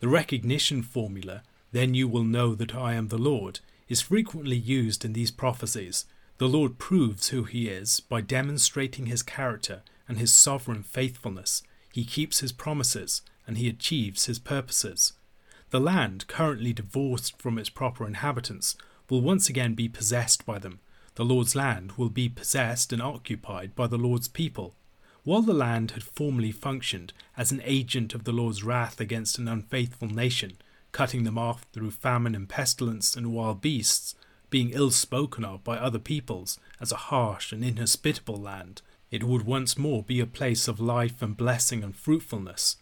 The 0.00 0.08
recognition 0.08 0.82
formula, 0.82 1.42
then 1.72 1.94
you 1.94 2.08
will 2.08 2.24
know 2.24 2.54
that 2.54 2.74
I 2.74 2.94
am 2.94 3.08
the 3.08 3.18
Lord, 3.18 3.60
is 3.88 4.00
frequently 4.00 4.56
used 4.56 5.04
in 5.04 5.12
these 5.12 5.30
prophecies. 5.30 6.06
The 6.38 6.48
Lord 6.48 6.78
proves 6.78 7.28
who 7.28 7.44
he 7.44 7.68
is 7.68 8.00
by 8.00 8.20
demonstrating 8.20 9.06
his 9.06 9.22
character 9.22 9.82
and 10.12 10.20
his 10.20 10.34
sovereign 10.34 10.82
faithfulness. 10.82 11.62
He 11.90 12.04
keeps 12.04 12.40
his 12.40 12.52
promises 12.52 13.22
and 13.46 13.56
he 13.56 13.66
achieves 13.66 14.26
his 14.26 14.38
purposes. 14.38 15.14
The 15.70 15.80
land, 15.80 16.26
currently 16.26 16.74
divorced 16.74 17.40
from 17.40 17.56
its 17.56 17.70
proper 17.70 18.06
inhabitants, 18.06 18.76
will 19.08 19.22
once 19.22 19.48
again 19.48 19.72
be 19.72 19.88
possessed 19.88 20.44
by 20.44 20.58
them. 20.58 20.80
The 21.14 21.24
Lord's 21.24 21.56
land 21.56 21.92
will 21.92 22.10
be 22.10 22.28
possessed 22.28 22.92
and 22.92 23.00
occupied 23.00 23.74
by 23.74 23.86
the 23.86 23.96
Lord's 23.96 24.28
people. 24.28 24.74
While 25.24 25.40
the 25.40 25.54
land 25.54 25.92
had 25.92 26.02
formerly 26.02 26.52
functioned 26.52 27.14
as 27.34 27.50
an 27.50 27.62
agent 27.64 28.12
of 28.14 28.24
the 28.24 28.32
Lord's 28.32 28.62
wrath 28.62 29.00
against 29.00 29.38
an 29.38 29.48
unfaithful 29.48 30.08
nation, 30.08 30.58
cutting 30.92 31.24
them 31.24 31.38
off 31.38 31.64
through 31.72 31.92
famine 31.92 32.34
and 32.34 32.46
pestilence 32.46 33.16
and 33.16 33.32
wild 33.32 33.62
beasts, 33.62 34.14
being 34.50 34.72
ill 34.72 34.90
spoken 34.90 35.42
of 35.42 35.64
by 35.64 35.78
other 35.78 35.98
peoples 35.98 36.60
as 36.82 36.92
a 36.92 37.08
harsh 37.08 37.50
and 37.50 37.64
inhospitable 37.64 38.36
land, 38.36 38.82
it 39.12 39.22
would 39.22 39.42
once 39.42 39.76
more 39.76 40.02
be 40.02 40.18
a 40.18 40.26
place 40.26 40.66
of 40.66 40.80
life 40.80 41.20
and 41.20 41.36
blessing 41.36 41.84
and 41.84 41.94
fruitfulness. 41.94 42.76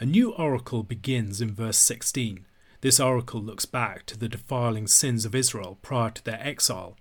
A 0.00 0.04
new 0.04 0.32
oracle 0.32 0.82
begins 0.82 1.40
in 1.40 1.54
verse 1.54 1.78
16. 1.78 2.44
This 2.80 2.98
oracle 3.00 3.40
looks 3.40 3.64
back 3.64 4.04
to 4.06 4.18
the 4.18 4.28
defiling 4.28 4.88
sins 4.88 5.24
of 5.24 5.34
Israel 5.34 5.78
prior 5.80 6.10
to 6.10 6.24
their 6.24 6.40
exile. 6.42 6.96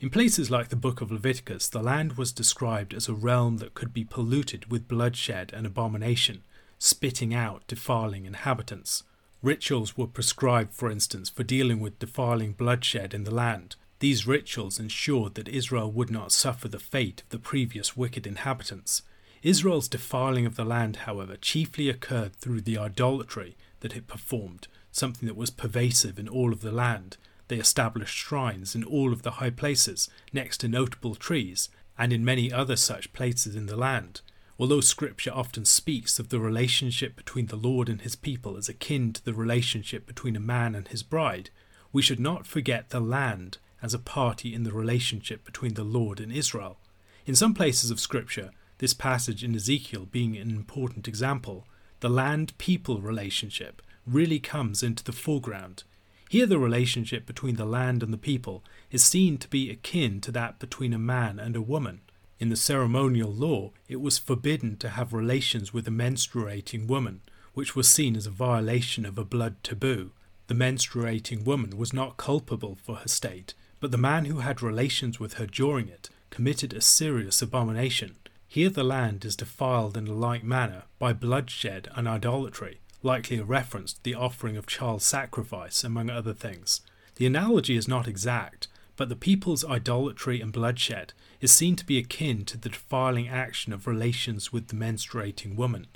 In 0.00 0.08
places 0.08 0.52
like 0.52 0.68
the 0.68 0.76
book 0.76 1.00
of 1.00 1.10
Leviticus, 1.10 1.68
the 1.68 1.82
land 1.82 2.12
was 2.12 2.32
described 2.32 2.94
as 2.94 3.08
a 3.08 3.12
realm 3.12 3.56
that 3.56 3.74
could 3.74 3.92
be 3.92 4.04
polluted 4.04 4.70
with 4.70 4.86
bloodshed 4.86 5.50
and 5.52 5.66
abomination, 5.66 6.44
spitting 6.78 7.34
out 7.34 7.66
defiling 7.66 8.24
inhabitants. 8.24 9.02
Rituals 9.42 9.96
were 9.96 10.06
prescribed, 10.06 10.72
for 10.72 10.88
instance, 10.88 11.28
for 11.28 11.42
dealing 11.42 11.80
with 11.80 11.98
defiling 11.98 12.52
bloodshed 12.52 13.12
in 13.12 13.24
the 13.24 13.34
land. 13.34 13.74
These 14.00 14.28
rituals 14.28 14.78
ensured 14.78 15.34
that 15.34 15.48
Israel 15.48 15.90
would 15.90 16.10
not 16.10 16.30
suffer 16.30 16.68
the 16.68 16.78
fate 16.78 17.22
of 17.22 17.30
the 17.30 17.38
previous 17.38 17.96
wicked 17.96 18.28
inhabitants. 18.28 19.02
Israel's 19.42 19.88
defiling 19.88 20.46
of 20.46 20.54
the 20.54 20.64
land, 20.64 20.96
however, 20.96 21.36
chiefly 21.36 21.88
occurred 21.88 22.36
through 22.36 22.60
the 22.60 22.78
idolatry 22.78 23.56
that 23.80 23.96
it 23.96 24.06
performed, 24.06 24.68
something 24.92 25.26
that 25.26 25.36
was 25.36 25.50
pervasive 25.50 26.18
in 26.18 26.28
all 26.28 26.52
of 26.52 26.60
the 26.60 26.70
land. 26.70 27.16
They 27.48 27.56
established 27.56 28.14
shrines 28.14 28.74
in 28.76 28.84
all 28.84 29.12
of 29.12 29.22
the 29.22 29.32
high 29.32 29.50
places, 29.50 30.08
next 30.32 30.58
to 30.58 30.68
notable 30.68 31.16
trees, 31.16 31.68
and 31.98 32.12
in 32.12 32.24
many 32.24 32.52
other 32.52 32.76
such 32.76 33.12
places 33.12 33.56
in 33.56 33.66
the 33.66 33.76
land. 33.76 34.20
Although 34.60 34.80
Scripture 34.80 35.32
often 35.32 35.64
speaks 35.64 36.20
of 36.20 36.28
the 36.28 36.40
relationship 36.40 37.16
between 37.16 37.46
the 37.46 37.56
Lord 37.56 37.88
and 37.88 38.02
his 38.02 38.16
people 38.16 38.56
as 38.56 38.68
akin 38.68 39.12
to 39.12 39.24
the 39.24 39.34
relationship 39.34 40.06
between 40.06 40.36
a 40.36 40.40
man 40.40 40.76
and 40.76 40.86
his 40.86 41.02
bride, 41.02 41.50
we 41.92 42.02
should 42.02 42.20
not 42.20 42.46
forget 42.46 42.90
the 42.90 43.00
land 43.00 43.58
as 43.82 43.94
a 43.94 43.98
party 43.98 44.54
in 44.54 44.64
the 44.64 44.72
relationship 44.72 45.44
between 45.44 45.74
the 45.74 45.84
Lord 45.84 46.20
and 46.20 46.32
Israel. 46.32 46.78
In 47.26 47.34
some 47.34 47.54
places 47.54 47.90
of 47.90 48.00
Scripture, 48.00 48.50
this 48.78 48.94
passage 48.94 49.44
in 49.44 49.54
Ezekiel 49.54 50.06
being 50.10 50.36
an 50.36 50.50
important 50.50 51.08
example, 51.08 51.66
the 52.00 52.08
land 52.08 52.56
people 52.58 53.00
relationship 53.00 53.82
really 54.06 54.38
comes 54.38 54.82
into 54.82 55.04
the 55.04 55.12
foreground. 55.12 55.84
Here, 56.28 56.46
the 56.46 56.58
relationship 56.58 57.26
between 57.26 57.56
the 57.56 57.64
land 57.64 58.02
and 58.02 58.12
the 58.12 58.18
people 58.18 58.62
is 58.90 59.02
seen 59.02 59.38
to 59.38 59.48
be 59.48 59.70
akin 59.70 60.20
to 60.22 60.32
that 60.32 60.58
between 60.58 60.92
a 60.92 60.98
man 60.98 61.38
and 61.38 61.56
a 61.56 61.62
woman. 61.62 62.02
In 62.38 62.50
the 62.50 62.56
ceremonial 62.56 63.32
law, 63.32 63.72
it 63.88 64.00
was 64.00 64.18
forbidden 64.18 64.76
to 64.76 64.90
have 64.90 65.12
relations 65.12 65.72
with 65.72 65.88
a 65.88 65.90
menstruating 65.90 66.86
woman, 66.86 67.22
which 67.54 67.74
was 67.74 67.88
seen 67.88 68.14
as 68.14 68.26
a 68.26 68.30
violation 68.30 69.04
of 69.04 69.18
a 69.18 69.24
blood 69.24 69.56
taboo. 69.62 70.12
The 70.46 70.54
menstruating 70.54 71.44
woman 71.44 71.76
was 71.76 71.92
not 71.92 72.16
culpable 72.16 72.76
for 72.76 72.96
her 72.96 73.08
state, 73.08 73.54
but 73.80 73.90
the 73.90 73.98
man 73.98 74.24
who 74.24 74.38
had 74.38 74.62
relations 74.62 75.20
with 75.20 75.34
her 75.34 75.46
during 75.46 75.88
it 75.88 76.10
committed 76.30 76.72
a 76.72 76.80
serious 76.80 77.40
abomination. 77.42 78.16
Here 78.46 78.70
the 78.70 78.84
land 78.84 79.24
is 79.24 79.36
defiled 79.36 79.96
in 79.96 80.08
a 80.08 80.12
like 80.12 80.42
manner 80.42 80.84
by 80.98 81.12
bloodshed 81.12 81.88
and 81.94 82.08
idolatry, 82.08 82.80
likely 83.02 83.38
a 83.38 83.44
reference 83.44 83.92
to 83.92 84.02
the 84.02 84.14
offering 84.14 84.56
of 84.56 84.66
child 84.66 85.02
sacrifice, 85.02 85.84
among 85.84 86.10
other 86.10 86.34
things. 86.34 86.80
The 87.16 87.26
analogy 87.26 87.76
is 87.76 87.88
not 87.88 88.08
exact, 88.08 88.68
but 88.96 89.08
the 89.08 89.16
people's 89.16 89.64
idolatry 89.64 90.40
and 90.40 90.52
bloodshed 90.52 91.12
is 91.40 91.52
seen 91.52 91.76
to 91.76 91.86
be 91.86 91.98
akin 91.98 92.44
to 92.46 92.56
the 92.56 92.68
defiling 92.68 93.28
action 93.28 93.72
of 93.72 93.86
relations 93.86 94.52
with 94.52 94.68
the 94.68 94.76
menstruating 94.76 95.54
woman. 95.54 95.86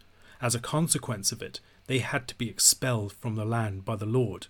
As 0.40 0.54
a 0.54 0.60
consequence 0.60 1.32
of 1.32 1.42
it, 1.42 1.60
they 1.86 1.98
had 1.98 2.28
to 2.28 2.36
be 2.36 2.48
expelled 2.48 3.12
from 3.12 3.34
the 3.34 3.44
land 3.44 3.84
by 3.84 3.96
the 3.96 4.06
Lord. 4.06 4.46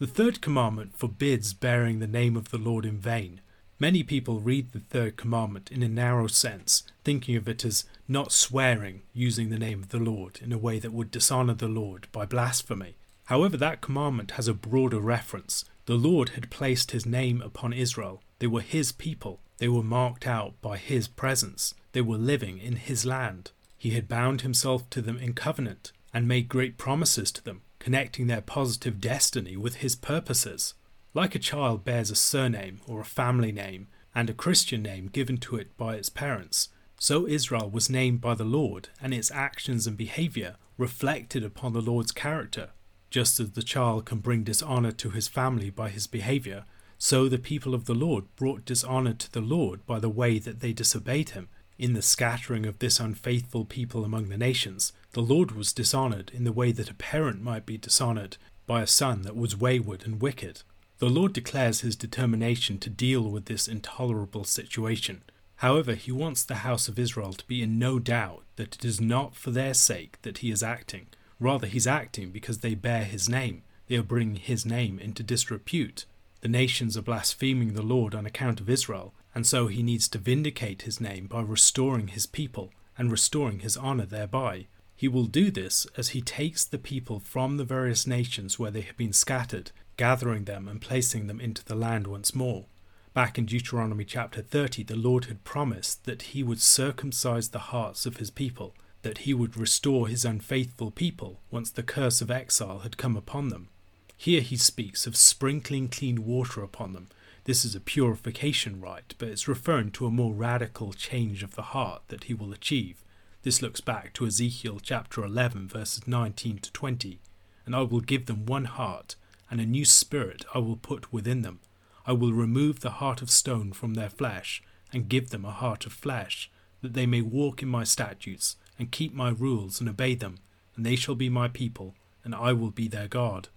The 0.00 0.06
third 0.08 0.40
commandment 0.40 0.96
forbids 0.96 1.54
bearing 1.54 2.00
the 2.00 2.08
name 2.08 2.36
of 2.36 2.50
the 2.50 2.58
Lord 2.58 2.84
in 2.84 2.98
vain. 2.98 3.40
Many 3.78 4.02
people 4.02 4.40
read 4.40 4.72
the 4.72 4.80
third 4.80 5.16
commandment 5.16 5.70
in 5.70 5.84
a 5.84 5.88
narrow 5.88 6.26
sense, 6.26 6.82
thinking 7.04 7.36
of 7.36 7.48
it 7.48 7.64
as 7.64 7.84
not 8.08 8.32
swearing 8.32 9.02
using 9.12 9.50
the 9.50 9.58
name 9.58 9.82
of 9.82 9.90
the 9.90 9.98
Lord 9.98 10.40
in 10.42 10.52
a 10.52 10.58
way 10.58 10.80
that 10.80 10.92
would 10.92 11.12
dishonor 11.12 11.54
the 11.54 11.68
Lord 11.68 12.08
by 12.10 12.26
blasphemy. 12.26 12.96
However, 13.26 13.56
that 13.56 13.80
commandment 13.80 14.32
has 14.32 14.48
a 14.48 14.54
broader 14.54 14.98
reference. 14.98 15.64
The 15.86 15.94
Lord 15.94 16.30
had 16.30 16.50
placed 16.50 16.90
his 16.90 17.06
name 17.06 17.40
upon 17.40 17.72
Israel. 17.72 18.20
They 18.40 18.48
were 18.48 18.62
his 18.62 18.90
people. 18.90 19.40
They 19.58 19.68
were 19.68 19.84
marked 19.84 20.26
out 20.26 20.60
by 20.60 20.76
his 20.76 21.06
presence. 21.06 21.72
They 21.92 22.00
were 22.00 22.18
living 22.18 22.58
in 22.58 22.76
his 22.76 23.06
land. 23.06 23.52
He 23.78 23.90
had 23.90 24.08
bound 24.08 24.40
himself 24.40 24.90
to 24.90 25.00
them 25.00 25.18
in 25.18 25.34
covenant 25.34 25.92
and 26.12 26.26
made 26.26 26.48
great 26.48 26.78
promises 26.78 27.30
to 27.32 27.44
them, 27.44 27.62
connecting 27.84 28.28
their 28.28 28.40
positive 28.40 28.98
destiny 28.98 29.58
with 29.58 29.76
his 29.76 29.94
purposes. 29.94 30.72
Like 31.12 31.34
a 31.34 31.38
child 31.38 31.84
bears 31.84 32.10
a 32.10 32.14
surname 32.14 32.80
or 32.86 33.02
a 33.02 33.04
family 33.04 33.52
name 33.52 33.88
and 34.14 34.30
a 34.30 34.32
Christian 34.32 34.82
name 34.82 35.08
given 35.08 35.36
to 35.36 35.56
it 35.56 35.76
by 35.76 35.96
its 35.96 36.08
parents, 36.08 36.70
so 36.98 37.28
Israel 37.28 37.68
was 37.68 37.90
named 37.90 38.22
by 38.22 38.36
the 38.36 38.42
Lord, 38.42 38.88
and 39.02 39.12
its 39.12 39.30
actions 39.30 39.86
and 39.86 39.98
behavior 39.98 40.56
reflected 40.78 41.44
upon 41.44 41.74
the 41.74 41.82
Lord's 41.82 42.10
character. 42.10 42.70
Just 43.10 43.38
as 43.38 43.50
the 43.50 43.62
child 43.62 44.06
can 44.06 44.20
bring 44.20 44.44
dishonor 44.44 44.92
to 44.92 45.10
his 45.10 45.28
family 45.28 45.68
by 45.68 45.90
his 45.90 46.06
behavior, 46.06 46.64
so 46.96 47.28
the 47.28 47.36
people 47.36 47.74
of 47.74 47.84
the 47.84 47.92
Lord 47.92 48.24
brought 48.34 48.64
dishonor 48.64 49.12
to 49.12 49.30
the 49.30 49.42
Lord 49.42 49.84
by 49.84 49.98
the 49.98 50.08
way 50.08 50.38
that 50.38 50.60
they 50.60 50.72
disobeyed 50.72 51.30
him. 51.30 51.50
In 51.76 51.94
the 51.94 52.02
scattering 52.02 52.66
of 52.66 52.78
this 52.78 53.00
unfaithful 53.00 53.64
people 53.64 54.04
among 54.04 54.28
the 54.28 54.38
nations, 54.38 54.92
the 55.12 55.20
Lord 55.20 55.50
was 55.52 55.72
dishonored 55.72 56.30
in 56.32 56.44
the 56.44 56.52
way 56.52 56.70
that 56.70 56.90
a 56.90 56.94
parent 56.94 57.42
might 57.42 57.66
be 57.66 57.76
dishonored 57.76 58.36
by 58.66 58.80
a 58.80 58.86
son 58.86 59.22
that 59.22 59.36
was 59.36 59.56
wayward 59.56 60.04
and 60.04 60.22
wicked. 60.22 60.62
The 60.98 61.08
Lord 61.08 61.32
declares 61.32 61.80
his 61.80 61.96
determination 61.96 62.78
to 62.78 62.90
deal 62.90 63.22
with 63.22 63.46
this 63.46 63.66
intolerable 63.66 64.44
situation. 64.44 65.22
However, 65.56 65.94
he 65.94 66.12
wants 66.12 66.44
the 66.44 66.56
house 66.56 66.86
of 66.86 66.98
Israel 66.98 67.32
to 67.32 67.46
be 67.46 67.62
in 67.62 67.78
no 67.78 67.98
doubt 67.98 68.44
that 68.56 68.76
it 68.76 68.84
is 68.84 69.00
not 69.00 69.34
for 69.34 69.50
their 69.50 69.74
sake 69.74 70.22
that 70.22 70.38
he 70.38 70.50
is 70.50 70.62
acting. 70.62 71.08
Rather, 71.40 71.66
he's 71.66 71.86
acting 71.86 72.30
because 72.30 72.58
they 72.58 72.74
bear 72.74 73.04
his 73.04 73.28
name. 73.28 73.62
They 73.88 73.96
are 73.96 74.02
bringing 74.02 74.36
his 74.36 74.64
name 74.64 75.00
into 75.00 75.24
disrepute. 75.24 76.04
The 76.40 76.48
nations 76.48 76.96
are 76.96 77.02
blaspheming 77.02 77.72
the 77.72 77.82
Lord 77.82 78.14
on 78.14 78.26
account 78.26 78.60
of 78.60 78.70
Israel, 78.70 79.12
and 79.34 79.46
so 79.46 79.66
he 79.66 79.82
needs 79.82 80.08
to 80.08 80.18
vindicate 80.18 80.82
his 80.82 81.00
name 81.00 81.26
by 81.26 81.40
restoring 81.42 82.08
his 82.08 82.26
people 82.26 82.70
and 82.96 83.10
restoring 83.10 83.60
his 83.60 83.76
honor 83.76 84.06
thereby. 84.06 84.66
He 84.96 85.08
will 85.08 85.24
do 85.24 85.50
this 85.50 85.86
as 85.96 86.10
he 86.10 86.20
takes 86.20 86.64
the 86.64 86.78
people 86.78 87.18
from 87.18 87.56
the 87.56 87.64
various 87.64 88.06
nations 88.06 88.58
where 88.58 88.70
they 88.70 88.82
have 88.82 88.96
been 88.96 89.12
scattered, 89.12 89.72
gathering 89.96 90.44
them 90.44 90.68
and 90.68 90.80
placing 90.80 91.26
them 91.26 91.40
into 91.40 91.64
the 91.64 91.74
land 91.74 92.06
once 92.06 92.34
more. 92.34 92.66
Back 93.12 93.38
in 93.38 93.46
Deuteronomy 93.46 94.04
chapter 94.04 94.42
30, 94.42 94.84
the 94.84 94.96
Lord 94.96 95.26
had 95.26 95.44
promised 95.44 96.04
that 96.04 96.22
he 96.22 96.42
would 96.42 96.60
circumcise 96.60 97.48
the 97.48 97.70
hearts 97.70 98.06
of 98.06 98.16
his 98.16 98.30
people, 98.30 98.74
that 99.02 99.18
he 99.18 99.34
would 99.34 99.56
restore 99.56 100.08
his 100.08 100.24
unfaithful 100.24 100.90
people 100.90 101.40
once 101.50 101.70
the 101.70 101.82
curse 101.82 102.20
of 102.20 102.30
exile 102.30 102.80
had 102.80 102.96
come 102.96 103.16
upon 103.16 103.50
them. 103.50 103.68
Here 104.16 104.40
he 104.40 104.56
speaks 104.56 105.06
of 105.06 105.16
sprinkling 105.16 105.88
clean 105.88 106.24
water 106.24 106.62
upon 106.62 106.92
them. 106.92 107.08
This 107.44 107.66
is 107.66 107.74
a 107.74 107.80
purification 107.80 108.80
rite, 108.80 109.14
but 109.18 109.28
it's 109.28 109.46
referring 109.46 109.90
to 109.92 110.06
a 110.06 110.10
more 110.10 110.32
radical 110.32 110.94
change 110.94 111.42
of 111.42 111.56
the 111.56 111.62
heart 111.62 112.00
that 112.08 112.24
he 112.24 112.32
will 112.32 112.54
achieve. 112.54 113.04
This 113.42 113.60
looks 113.60 113.82
back 113.82 114.14
to 114.14 114.26
Ezekiel 114.26 114.80
chapter 114.80 115.22
11, 115.22 115.68
verses 115.68 116.08
19 116.08 116.56
to 116.60 116.72
20. 116.72 117.20
And 117.66 117.76
I 117.76 117.82
will 117.82 118.00
give 118.00 118.24
them 118.24 118.46
one 118.46 118.64
heart, 118.64 119.16
and 119.50 119.60
a 119.60 119.66
new 119.66 119.84
spirit 119.84 120.46
I 120.54 120.58
will 120.58 120.76
put 120.76 121.12
within 121.12 121.42
them. 121.42 121.60
I 122.06 122.12
will 122.12 122.32
remove 122.32 122.80
the 122.80 122.92
heart 122.92 123.20
of 123.20 123.30
stone 123.30 123.72
from 123.72 123.92
their 123.92 124.08
flesh, 124.08 124.62
and 124.90 125.10
give 125.10 125.28
them 125.28 125.44
a 125.44 125.50
heart 125.50 125.84
of 125.84 125.92
flesh, 125.92 126.50
that 126.80 126.94
they 126.94 127.04
may 127.04 127.20
walk 127.20 127.62
in 127.62 127.68
my 127.68 127.84
statutes, 127.84 128.56
and 128.78 128.90
keep 128.90 129.12
my 129.12 129.28
rules, 129.28 129.80
and 129.80 129.90
obey 129.90 130.14
them. 130.14 130.38
And 130.76 130.86
they 130.86 130.96
shall 130.96 131.14
be 131.14 131.28
my 131.28 131.48
people, 131.48 131.94
and 132.24 132.34
I 132.34 132.54
will 132.54 132.70
be 132.70 132.88
their 132.88 133.08
God. 133.08 133.48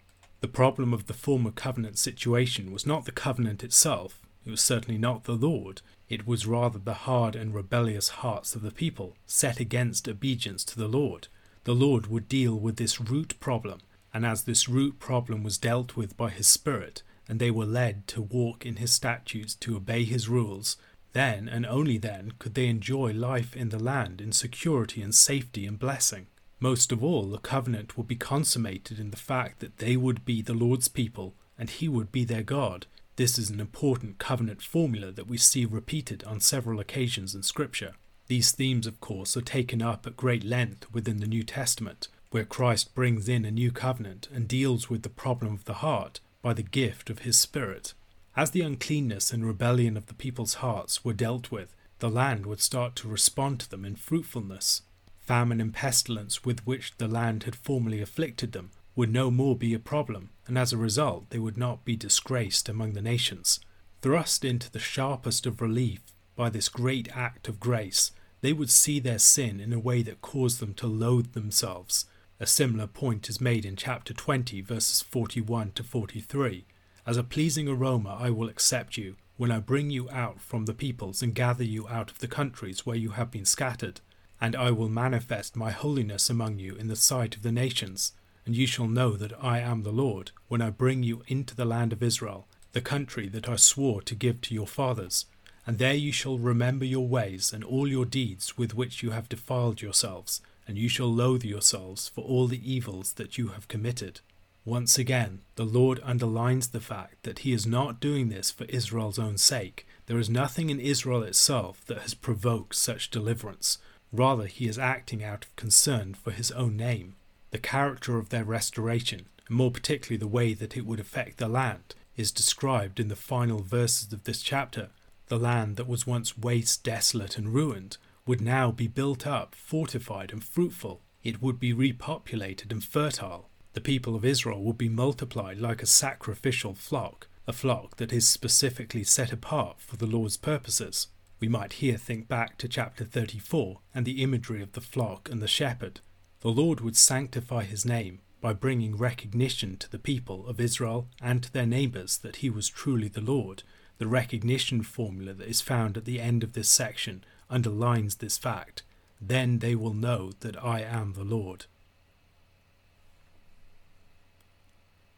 The 0.48 0.54
problem 0.54 0.94
of 0.94 1.08
the 1.08 1.14
former 1.14 1.52
covenant 1.52 1.98
situation 1.98 2.72
was 2.72 2.86
not 2.86 3.04
the 3.04 3.12
covenant 3.12 3.66
itself, 3.66 4.22
it 4.46 4.50
was 4.50 4.62
certainly 4.62 4.98
not 4.98 5.26
the 5.26 5.36
Lord, 5.36 5.82
it 6.08 6.26
was 6.26 6.48
rather 6.48 6.80
the 6.80 6.94
hard 6.94 7.36
and 7.36 7.54
rebellious 7.54 8.08
hearts 8.24 8.56
of 8.56 8.62
the 8.62 8.72
people, 8.72 9.18
set 9.26 9.60
against 9.60 10.08
obedience 10.08 10.64
to 10.64 10.78
the 10.78 10.88
Lord. 10.88 11.28
The 11.66 11.76
Lord 11.76 12.08
would 12.08 12.30
deal 12.30 12.58
with 12.58 12.78
this 12.78 13.02
root 13.02 13.38
problem, 13.42 13.82
and 14.14 14.26
as 14.26 14.44
this 14.44 14.70
root 14.70 15.00
problem 15.00 15.44
was 15.44 15.58
dealt 15.58 15.98
with 15.98 16.16
by 16.16 16.30
His 16.30 16.48
Spirit, 16.48 17.04
and 17.28 17.42
they 17.42 17.52
were 17.52 17.66
led 17.66 18.08
to 18.08 18.22
walk 18.22 18.66
in 18.66 18.78
His 18.78 18.94
statutes 18.94 19.54
to 19.56 19.76
obey 19.76 20.06
His 20.06 20.30
rules, 20.30 20.78
then 21.12 21.50
and 21.50 21.66
only 21.66 21.98
then 21.98 22.32
could 22.40 22.54
they 22.54 22.68
enjoy 22.68 23.12
life 23.12 23.54
in 23.54 23.68
the 23.68 23.84
land 23.84 24.22
in 24.22 24.32
security 24.32 25.02
and 25.02 25.14
safety 25.14 25.66
and 25.66 25.78
blessing. 25.78 26.28
Most 26.60 26.92
of 26.92 27.04
all, 27.04 27.28
the 27.28 27.38
covenant 27.38 27.98
would 27.98 28.08
be 28.08 28.16
consummated 28.16 29.00
in 29.00 29.12
the 29.12 29.18
fact 29.18 29.60
that 29.60 29.78
they 29.78 29.96
would 29.96 30.26
be 30.26 30.42
the 30.42 30.54
Lord's 30.54 30.88
people 30.88 31.36
and 31.58 31.70
He 31.70 31.88
would 31.88 32.12
be 32.12 32.24
their 32.24 32.44
God, 32.44 32.88
this 33.18 33.40
is 33.40 33.50
an 33.50 33.60
important 33.60 34.20
covenant 34.20 34.62
formula 34.62 35.12
that 35.12 35.28
we 35.28 35.40
see 35.40 35.66
repeated 35.66 36.24
on 36.26 36.40
several 36.40 36.80
occasions 36.80 37.34
in 37.34 37.42
Scripture. 37.42 37.96
These 38.28 38.52
themes, 38.52 38.86
of 38.86 39.02
course, 39.02 39.36
are 39.36 39.42
taken 39.42 39.82
up 39.82 40.06
at 40.06 40.16
great 40.16 40.44
length 40.44 40.86
within 40.94 41.18
the 41.18 41.26
New 41.26 41.42
Testament, 41.42 42.10
where 42.30 42.46
Christ 42.46 42.94
brings 42.94 43.28
in 43.28 43.44
a 43.44 43.50
new 43.50 43.72
covenant 43.72 44.28
and 44.32 44.48
deals 44.48 44.92
with 44.92 45.02
the 45.02 45.10
problem 45.10 45.54
of 45.54 45.66
the 45.66 45.76
heart 45.76 46.20
by 46.44 46.54
the 46.54 46.62
gift 46.62 47.10
of 47.10 47.20
his 47.20 47.40
Spirit. 47.40 47.96
As 48.36 48.52
the 48.52 48.62
uncleanness 48.62 49.34
and 49.34 49.44
rebellion 49.44 49.98
of 49.98 50.06
the 50.06 50.14
people's 50.14 50.56
hearts 50.56 51.04
were 51.04 51.14
dealt 51.14 51.50
with, 51.50 51.76
the 51.98 52.12
land 52.12 52.46
would 52.46 52.62
start 52.62 52.96
to 52.98 53.08
respond 53.08 53.60
to 53.62 53.70
them 53.70 53.84
in 53.84 53.96
fruitfulness. 53.96 54.84
Famine 55.28 55.60
and 55.60 55.74
pestilence 55.74 56.46
with 56.46 56.66
which 56.66 56.94
the 57.00 57.08
land 57.10 57.44
had 57.44 57.54
formerly 57.54 58.02
afflicted 58.02 58.54
them 58.54 58.72
would 58.96 59.12
no 59.12 59.30
more 59.30 59.58
be 59.58 59.74
a 59.74 59.80
problem, 59.80 60.30
and 60.48 60.58
as 60.58 60.72
a 60.72 60.78
result 60.78 61.30
they 61.32 61.38
would 61.38 61.58
not 61.58 61.84
be 61.84 61.98
disgraced 61.98 62.70
among 62.70 62.94
the 62.94 63.02
nations. 63.02 63.60
Thrust 64.02 64.46
into 64.46 64.72
the 64.72 64.80
sharpest 64.80 65.46
of 65.46 65.60
relief 65.60 66.00
by 66.38 66.50
this 66.50 66.70
great 66.70 67.10
act 67.14 67.50
of 67.50 67.60
grace, 67.60 68.12
they 68.40 68.54
would 68.54 68.70
see 68.70 69.02
their 69.02 69.20
sin 69.20 69.60
in 69.60 69.74
a 69.74 69.80
way 69.80 70.02
that 70.02 70.22
caused 70.22 70.62
them 70.62 70.74
to 70.76 70.88
loathe 70.88 71.34
themselves. 71.34 72.06
A 72.40 72.48
similar 72.48 72.88
point 72.88 73.28
is 73.28 73.42
made 73.42 73.66
in 73.66 73.76
chapter 73.76 74.14
20, 74.14 74.62
verses 74.62 75.02
41 75.02 75.72
to 75.74 75.84
43. 75.84 76.66
As 77.06 77.18
a 77.18 77.24
pleasing 77.24 77.68
aroma 77.68 78.18
I 78.18 78.30
will 78.30 78.48
accept 78.48 78.96
you, 78.96 79.18
when 79.36 79.52
I 79.52 79.60
bring 79.60 79.90
you 79.90 80.10
out 80.10 80.40
from 80.40 80.66
the 80.66 80.74
peoples 80.74 81.22
and 81.22 81.36
gather 81.36 81.66
you 81.66 81.86
out 81.90 82.12
of 82.12 82.20
the 82.20 82.30
countries 82.30 82.86
where 82.86 82.96
you 82.96 83.10
have 83.10 83.30
been 83.30 83.46
scattered. 83.46 84.00
And 84.40 84.56
I 84.56 84.72
will 84.72 84.90
manifest 84.90 85.56
my 85.56 85.72
holiness 85.72 86.30
among 86.30 86.60
you 86.60 86.76
in 86.76 86.88
the 86.88 86.96
sight 86.96 87.36
of 87.36 87.44
the 87.44 87.52
nations. 87.52 88.14
And 88.46 88.56
you 88.56 88.68
shall 88.68 88.88
know 88.88 89.12
that 89.14 89.34
I 89.44 89.60
am 89.60 89.84
the 89.84 89.92
Lord, 89.92 90.32
when 90.48 90.62
I 90.62 90.70
bring 90.70 91.04
you 91.04 91.24
into 91.28 91.56
the 91.56 91.66
land 91.66 91.92
of 91.92 92.04
Israel, 92.04 92.48
the 92.72 92.82
country 92.82 93.28
that 93.30 93.50
I 93.50 93.56
swore 93.56 94.02
to 94.04 94.16
give 94.16 94.42
to 94.42 94.54
your 94.54 94.68
fathers 94.68 95.26
and 95.68 95.80
there 95.80 95.94
you 95.94 96.14
shall 96.14 96.40
remember 96.40 96.86
your 96.86 97.06
ways 97.06 97.52
and 97.52 97.62
all 97.62 97.90
your 97.90 98.06
deeds 98.06 98.58
with 98.58 98.74
which 98.74 99.04
you 99.04 99.12
have 99.12 99.28
defiled 99.28 99.82
yourselves, 99.82 100.42
and 100.66 100.78
you 100.78 100.88
shall 100.88 101.14
loathe 101.14 101.44
yourselves 101.44 102.08
for 102.08 102.22
all 102.22 102.48
the 102.48 102.74
evils 102.74 103.14
that 103.14 103.38
you 103.38 103.50
have 103.50 103.68
committed. 103.68 104.22
Once 104.64 104.98
again, 104.98 105.42
the 105.56 105.66
Lord 105.66 106.00
underlines 106.06 106.70
the 106.70 106.80
fact 106.80 107.24
that 107.24 107.40
He 107.40 107.52
is 107.52 107.68
not 107.68 108.00
doing 108.00 108.30
this 108.30 108.50
for 108.50 108.64
Israel's 108.66 109.20
own 109.20 109.38
sake. 109.38 109.86
There 110.06 110.18
is 110.18 110.30
nothing 110.30 110.70
in 110.70 110.80
Israel 110.80 111.24
itself 111.24 111.86
that 111.88 112.00
has 112.00 112.14
provoked 112.14 112.76
such 112.76 113.12
deliverance. 113.12 113.78
Rather, 114.12 114.46
He 114.46 114.68
is 114.68 114.80
acting 114.80 115.24
out 115.24 115.46
of 115.46 115.56
concern 115.56 116.14
for 116.14 116.32
His 116.32 116.52
own 116.52 116.78
name. 116.78 117.16
The 117.52 117.58
character 117.58 118.18
of 118.18 118.30
their 118.30 118.44
restoration, 118.44 119.28
and 119.48 119.58
more 119.58 119.72
particularly 119.72 120.18
the 120.18 120.28
way 120.28 120.54
that 120.54 120.76
it 120.78 120.86
would 120.86 121.00
affect 121.00 121.38
the 121.38 121.48
land, 121.48 121.96
is 122.16 122.32
described 122.32 123.00
in 123.00 123.08
the 123.08 123.16
final 123.16 123.62
verses 123.62 124.12
of 124.12 124.24
this 124.24 124.42
chapter 124.42 124.90
the 125.28 125.38
land 125.38 125.76
that 125.76 125.88
was 125.88 126.08
once 126.08 126.38
waste, 126.38 126.84
desolate, 126.84 127.38
and 127.38 127.54
ruined 127.54 127.98
would 128.26 128.42
now 128.42 128.72
be 128.72 128.88
built 128.88 129.28
up, 129.28 129.56
fortified, 129.56 130.32
and 130.32 130.44
fruitful. 130.44 131.02
It 131.24 131.42
would 131.42 131.60
be 131.60 131.74
repopulated 131.74 132.72
and 132.72 132.84
fertile. 132.84 133.50
The 133.74 133.82
people 133.82 134.16
of 134.16 134.26
Israel 134.26 134.64
would 134.64 134.78
be 134.78 134.90
multiplied 134.90 135.60
like 135.60 135.84
a 135.84 135.88
sacrificial 135.88 136.74
flock, 136.74 137.28
a 137.46 137.54
flock 137.54 137.98
that 137.98 138.14
is 138.14 138.28
specifically 138.28 139.04
set 139.04 139.32
apart 139.32 139.80
for 139.80 139.98
the 139.98 140.08
Lord's 140.08 140.38
purposes. 140.38 141.08
We 141.40 141.48
might 141.48 141.74
here 141.74 141.98
think 141.98 142.28
back 142.28 142.58
to 142.58 142.68
chapter 142.68 143.06
34 143.06 143.80
and 143.94 144.06
the 144.06 144.24
imagery 144.24 144.62
of 144.62 144.72
the 144.72 144.82
flock 144.82 145.30
and 145.30 145.42
the 145.42 145.48
shepherd. 145.48 146.00
The 146.42 146.50
Lord 146.50 146.82
would 146.82 146.98
sanctify 146.98 147.64
his 147.64 147.86
name 147.86 148.20
by 148.42 148.54
bringing 148.54 148.98
recognition 148.98 149.78
to 149.78 149.92
the 149.92 150.00
people 150.00 150.48
of 150.48 150.60
Israel 150.60 151.08
and 151.22 151.44
to 151.44 151.52
their 151.52 151.66
neighbours 151.66 152.18
that 152.18 152.38
he 152.38 152.50
was 152.50 152.70
truly 152.70 153.08
the 153.08 153.22
Lord 153.22 153.64
the 153.98 154.08
recognition 154.08 154.84
formula 154.84 155.34
that 155.34 155.48
is 155.48 155.62
found 155.62 155.98
at 155.98 156.06
the 156.06 156.22
end 156.22 156.44
of 156.44 156.54
this 156.54 156.70
section 156.70 157.24
underlines 157.50 158.16
this 158.16 158.38
fact. 158.38 158.84
Then 159.20 159.60
they 159.60 159.76
will 159.76 159.94
know 159.94 160.32
that 160.42 160.62
I 160.64 160.82
am 160.82 161.14
the 161.14 161.24
Lord. 161.24 161.66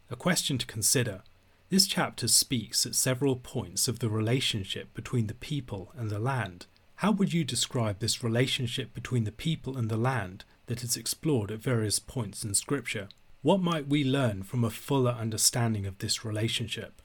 A 0.09 0.15
question 0.15 0.57
to 0.57 0.65
consider. 0.65 1.21
This 1.69 1.85
chapter 1.85 2.27
speaks 2.27 2.88
at 2.88 2.95
several 2.95 3.35
points 3.35 3.88
of 3.88 3.99
the 3.99 4.09
relationship 4.09 4.91
between 4.95 5.27
the 5.27 5.35
people 5.35 5.93
and 5.95 6.09
the 6.09 6.17
land. 6.17 6.65
How 6.95 7.11
would 7.11 7.31
you 7.31 7.43
describe 7.43 7.99
this 7.99 8.23
relationship 8.23 8.91
between 8.95 9.23
the 9.23 9.31
people 9.31 9.77
and 9.77 9.88
the 9.88 9.95
land 9.95 10.45
that 10.65 10.83
is 10.83 10.97
explored 10.97 11.51
at 11.51 11.59
various 11.59 11.99
points 11.99 12.43
in 12.43 12.55
Scripture? 12.55 13.07
What 13.43 13.61
might 13.61 13.88
we 13.88 14.03
learn 14.03 14.41
from 14.41 14.63
a 14.63 14.71
fuller 14.71 15.11
understanding 15.11 15.85
of 15.85 15.99
this 15.99 16.25
relationship? 16.25 17.03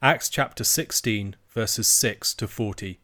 Acts 0.00 0.30
chapter 0.30 0.64
16, 0.64 1.36
verses 1.50 1.86
6 1.88 2.32
to 2.36 2.48
40. 2.48 3.00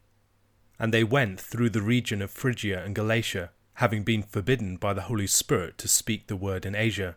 And 0.79 0.95
they 0.95 1.05
went 1.05 1.39
through 1.39 1.71
the 1.71 1.83
region 1.83 2.23
of 2.23 2.31
Phrygia 2.31 2.83
and 2.83 2.95
Galatia, 2.95 3.51
having 3.75 4.03
been 4.03 4.23
forbidden 4.23 4.79
by 4.79 4.95
the 4.95 5.03
Holy 5.03 5.27
Spirit 5.27 5.77
to 5.79 5.89
speak 5.89 6.27
the 6.27 6.37
word 6.37 6.65
in 6.65 6.75
Asia. 6.75 7.17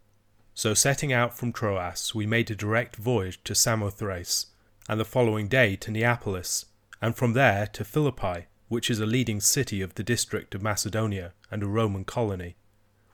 So 0.53 0.73
setting 0.73 1.13
out 1.13 1.37
from 1.37 1.53
Troas, 1.53 2.13
we 2.13 2.25
made 2.25 2.51
a 2.51 2.55
direct 2.55 2.95
voyage 2.95 3.43
to 3.45 3.55
Samothrace, 3.55 4.47
and 4.89 4.99
the 4.99 5.05
following 5.05 5.47
day 5.47 5.75
to 5.77 5.91
Neapolis, 5.91 6.65
and 7.01 7.15
from 7.15 7.33
there 7.33 7.67
to 7.67 7.83
Philippi, 7.83 8.47
which 8.67 8.89
is 8.89 8.99
a 8.99 9.05
leading 9.05 9.39
city 9.39 9.81
of 9.81 9.95
the 9.95 10.03
district 10.03 10.53
of 10.53 10.61
Macedonia 10.61 11.33
and 11.49 11.63
a 11.63 11.67
Roman 11.67 12.03
colony. 12.03 12.55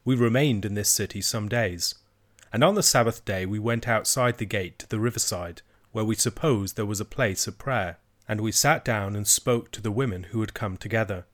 We 0.04 0.16
remained 0.16 0.66
in 0.66 0.74
this 0.74 0.90
city 0.90 1.22
some 1.22 1.48
days, 1.48 1.96
and 2.52 2.64
on 2.64 2.76
the 2.76 2.84
Sabbath 2.84 3.26
day 3.26 3.46
we 3.46 3.60
went 3.60 3.88
outside 3.88 4.38
the 4.38 4.46
gate 4.46 4.80
to 4.80 4.90
the 4.90 5.00
riverside, 5.00 5.62
where 5.92 6.06
we 6.06 6.16
supposed 6.16 6.76
there 6.76 6.86
was 6.86 7.00
a 7.00 7.06
place 7.06 7.48
of 7.48 7.58
prayer 7.58 7.98
and 8.28 8.42
we 8.42 8.52
sat 8.52 8.84
down 8.84 9.16
and 9.16 9.28
spoke 9.28 9.72
to 9.72 9.82
the 9.82 9.92
women 9.92 10.24
who 10.24 10.42
had 10.42 10.54
come 10.54 10.76
together. 10.76 11.26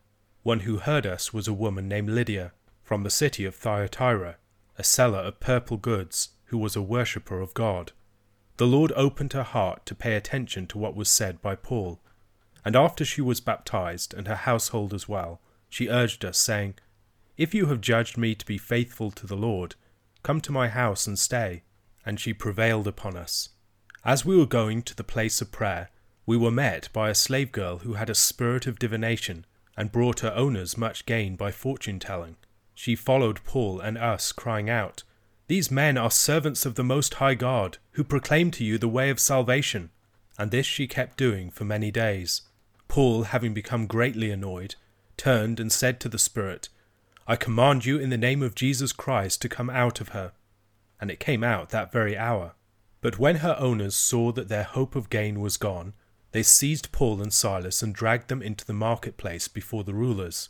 One 0.44 0.62
who 0.62 0.78
heard 0.78 1.06
us 1.06 1.34
was 1.34 1.48
a 1.48 1.54
woman 1.54 1.88
named 1.88 2.10
Lydia, 2.10 2.52
from 2.84 3.04
the 3.04 3.10
city 3.10 3.46
of 3.46 3.56
Thyatira, 3.56 4.38
a 4.78 4.84
seller 4.84 5.20
of 5.20 5.40
purple 5.40 5.78
goods, 5.78 6.30
who 6.46 6.58
was 6.58 6.76
a 6.76 6.82
worshipper 6.82 7.40
of 7.40 7.54
God. 7.54 7.92
The 8.58 8.68
Lord 8.68 8.92
opened 8.96 9.34
her 9.34 9.44
heart 9.44 9.86
to 9.88 9.96
pay 9.96 10.16
attention 10.16 10.68
to 10.68 10.78
what 10.78 10.96
was 10.96 11.10
said 11.10 11.42
by 11.42 11.56
Paul, 11.56 12.00
and 12.66 12.76
after 12.76 13.04
she 13.04 13.22
was 13.22 13.42
baptized, 13.42 14.14
and 14.14 14.28
her 14.28 14.36
household 14.36 14.94
as 14.94 15.10
well, 15.10 15.42
she 15.70 15.90
urged 15.90 16.24
us, 16.24 16.38
saying, 16.38 16.76
If 17.36 17.54
you 17.54 17.66
have 17.66 17.82
judged 17.82 18.18
me 18.18 18.36
to 18.36 18.46
be 18.46 18.58
faithful 18.58 19.12
to 19.12 19.28
the 19.28 19.36
Lord, 19.36 19.76
come 20.22 20.40
to 20.42 20.52
my 20.52 20.70
house 20.70 21.08
and 21.08 21.18
stay. 21.20 21.64
And 22.06 22.20
she 22.20 22.34
prevailed 22.34 22.88
upon 22.88 23.16
us. 23.16 23.50
As 24.06 24.26
we 24.26 24.38
were 24.38 24.46
going 24.46 24.82
to 24.84 24.96
the 24.96 25.04
place 25.04 25.42
of 25.42 25.52
prayer, 25.52 25.90
we 26.26 26.38
were 26.38 26.52
met 26.52 26.90
by 26.94 27.10
a 27.10 27.16
slave 27.16 27.52
girl 27.52 27.80
who 27.80 27.94
had 27.94 28.10
a 28.10 28.16
spirit 28.16 28.68
of 28.68 28.80
divination, 28.80 29.46
and 29.76 29.92
brought 29.92 30.20
her 30.20 30.34
owners 30.36 30.78
much 30.78 31.06
gain 31.06 31.36
by 31.36 31.52
fortune 31.52 32.00
telling. 32.00 32.36
She 32.74 32.96
followed 32.96 33.44
Paul 33.44 33.80
and 33.80 33.98
us, 33.98 34.32
crying 34.32 34.70
out, 34.70 35.04
These 35.48 35.72
men 35.72 35.98
are 35.98 36.12
servants 36.12 36.66
of 36.66 36.76
the 36.76 36.84
Most 36.84 37.16
High 37.16 37.36
God, 37.36 37.78
who 37.92 38.04
proclaim 38.04 38.52
to 38.52 38.64
you 38.64 38.78
the 38.78 38.88
way 38.88 39.10
of 39.10 39.20
salvation. 39.20 39.92
And 40.38 40.50
this 40.50 40.66
she 40.66 40.88
kept 40.88 41.18
doing 41.18 41.52
for 41.52 41.64
many 41.64 41.92
days. 41.92 42.42
Paul, 42.88 43.24
having 43.24 43.54
become 43.54 43.86
greatly 43.86 44.32
annoyed, 44.32 44.76
turned 45.18 45.60
and 45.60 45.72
said 45.72 46.00
to 46.00 46.10
the 46.10 46.18
Spirit, 46.18 46.70
I 47.26 47.36
command 47.36 47.86
you 47.86 47.98
in 47.98 48.10
the 48.10 48.18
name 48.18 48.42
of 48.42 48.56
Jesus 48.56 48.92
Christ 48.92 49.42
to 49.42 49.50
come 49.50 49.70
out 49.70 50.02
of 50.02 50.10
her. 50.10 50.34
And 51.00 51.10
it 51.10 51.20
came 51.20 51.44
out 51.44 51.70
that 51.70 51.92
very 51.92 52.18
hour. 52.18 52.54
But 53.02 53.20
when 53.20 53.38
her 53.38 53.56
owners 53.60 53.96
saw 53.96 54.32
that 54.32 54.48
their 54.48 54.64
hope 54.64 54.96
of 54.96 55.10
gain 55.10 55.40
was 55.40 55.58
gone, 55.58 55.94
they 56.32 56.44
seized 56.44 56.92
Paul 56.92 57.22
and 57.22 57.32
Silas 57.32 57.84
and 57.84 57.94
dragged 57.94 58.28
them 58.28 58.42
into 58.42 58.66
the 58.66 58.74
marketplace 58.74 59.48
before 59.48 59.84
the 59.84 59.94
rulers. 59.94 60.50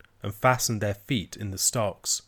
and 0.23 0.33
fastened 0.33 0.81
their 0.81 0.93
feet 0.93 1.35
in 1.35 1.51
the 1.51 1.57
stocks. 1.57 2.23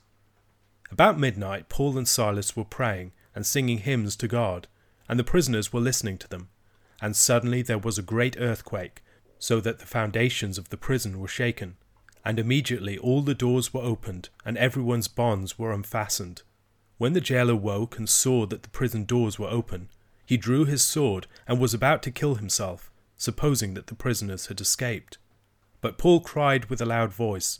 About 0.92 1.20
midnight, 1.20 1.70
Paul 1.70 1.98
and 1.98 2.08
Silas 2.08 2.56
were 2.56 2.64
praying 2.64 3.14
and 3.36 3.46
singing 3.46 3.80
hymns 3.80 4.16
to 4.18 4.28
God, 4.28 4.68
and 5.10 5.20
the 5.20 5.24
prisoners 5.24 5.74
were 5.74 5.80
listening 5.82 6.18
to 6.20 6.28
them. 6.28 6.50
And 7.02 7.16
suddenly 7.16 7.62
there 7.62 7.80
was 7.80 7.98
a 7.98 8.04
great 8.04 8.38
earthquake, 8.40 9.02
so 9.40 9.60
that 9.60 9.80
the 9.80 9.86
foundations 9.86 10.58
of 10.58 10.70
the 10.70 10.78
prison 10.78 11.20
were 11.20 11.28
shaken. 11.28 11.76
And 12.24 12.40
immediately 12.40 12.98
all 12.98 13.22
the 13.22 13.34
doors 13.34 13.74
were 13.74 13.82
opened, 13.82 14.30
and 14.46 14.58
everyone's 14.58 15.08
bonds 15.08 15.60
were 15.60 15.74
unfastened. 15.74 16.44
When 16.98 17.14
the 17.14 17.22
jailer 17.22 17.56
woke 17.56 17.98
and 17.98 18.08
saw 18.08 18.46
that 18.46 18.64
the 18.64 18.70
prison 18.70 19.04
doors 19.04 19.38
were 19.38 19.50
open, 19.50 19.90
he 20.26 20.38
drew 20.38 20.64
his 20.64 20.84
sword 20.84 21.28
and 21.48 21.60
was 21.60 21.74
about 21.74 22.02
to 22.04 22.12
kill 22.12 22.36
himself, 22.36 22.90
supposing 23.18 23.74
that 23.74 23.88
the 23.88 23.96
prisoners 23.96 24.46
had 24.46 24.62
escaped. 24.62 25.18
But 25.82 25.98
Paul 25.98 26.22
cried 26.22 26.66
with 26.66 26.80
a 26.80 26.86
loud 26.86 27.12
voice, 27.12 27.60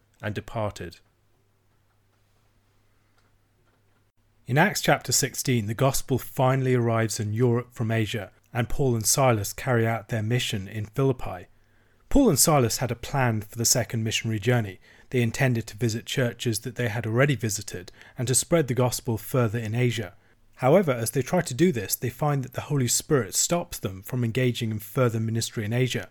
and 0.21 0.35
departed. 0.35 0.97
In 4.47 4.57
Acts 4.57 4.81
chapter 4.81 5.11
16, 5.11 5.67
the 5.67 5.73
gospel 5.73 6.17
finally 6.17 6.75
arrives 6.75 7.19
in 7.19 7.33
Europe 7.33 7.69
from 7.71 7.89
Asia, 7.89 8.31
and 8.53 8.67
Paul 8.67 8.95
and 8.95 9.05
Silas 9.05 9.53
carry 9.53 9.87
out 9.87 10.09
their 10.09 10.23
mission 10.23 10.67
in 10.67 10.85
Philippi. 10.85 11.47
Paul 12.09 12.27
and 12.27 12.37
Silas 12.37 12.79
had 12.79 12.91
a 12.91 12.95
plan 12.95 13.39
for 13.39 13.57
the 13.57 13.63
second 13.63 14.03
missionary 14.03 14.39
journey. 14.39 14.81
They 15.11 15.21
intended 15.21 15.67
to 15.67 15.77
visit 15.77 16.05
churches 16.05 16.59
that 16.59 16.75
they 16.75 16.89
had 16.89 17.07
already 17.07 17.35
visited 17.35 17.93
and 18.17 18.27
to 18.27 18.35
spread 18.35 18.67
the 18.67 18.73
gospel 18.73 19.17
further 19.17 19.59
in 19.59 19.73
Asia. 19.73 20.15
However, 20.55 20.91
as 20.91 21.11
they 21.11 21.21
try 21.21 21.39
to 21.41 21.53
do 21.53 21.71
this, 21.71 21.95
they 21.95 22.09
find 22.09 22.43
that 22.43 22.51
the 22.51 22.67
Holy 22.69 22.89
Spirit 22.89 23.33
stops 23.33 23.79
them 23.79 24.01
from 24.01 24.25
engaging 24.25 24.71
in 24.71 24.79
further 24.79 25.21
ministry 25.21 25.63
in 25.63 25.71
Asia. 25.71 26.09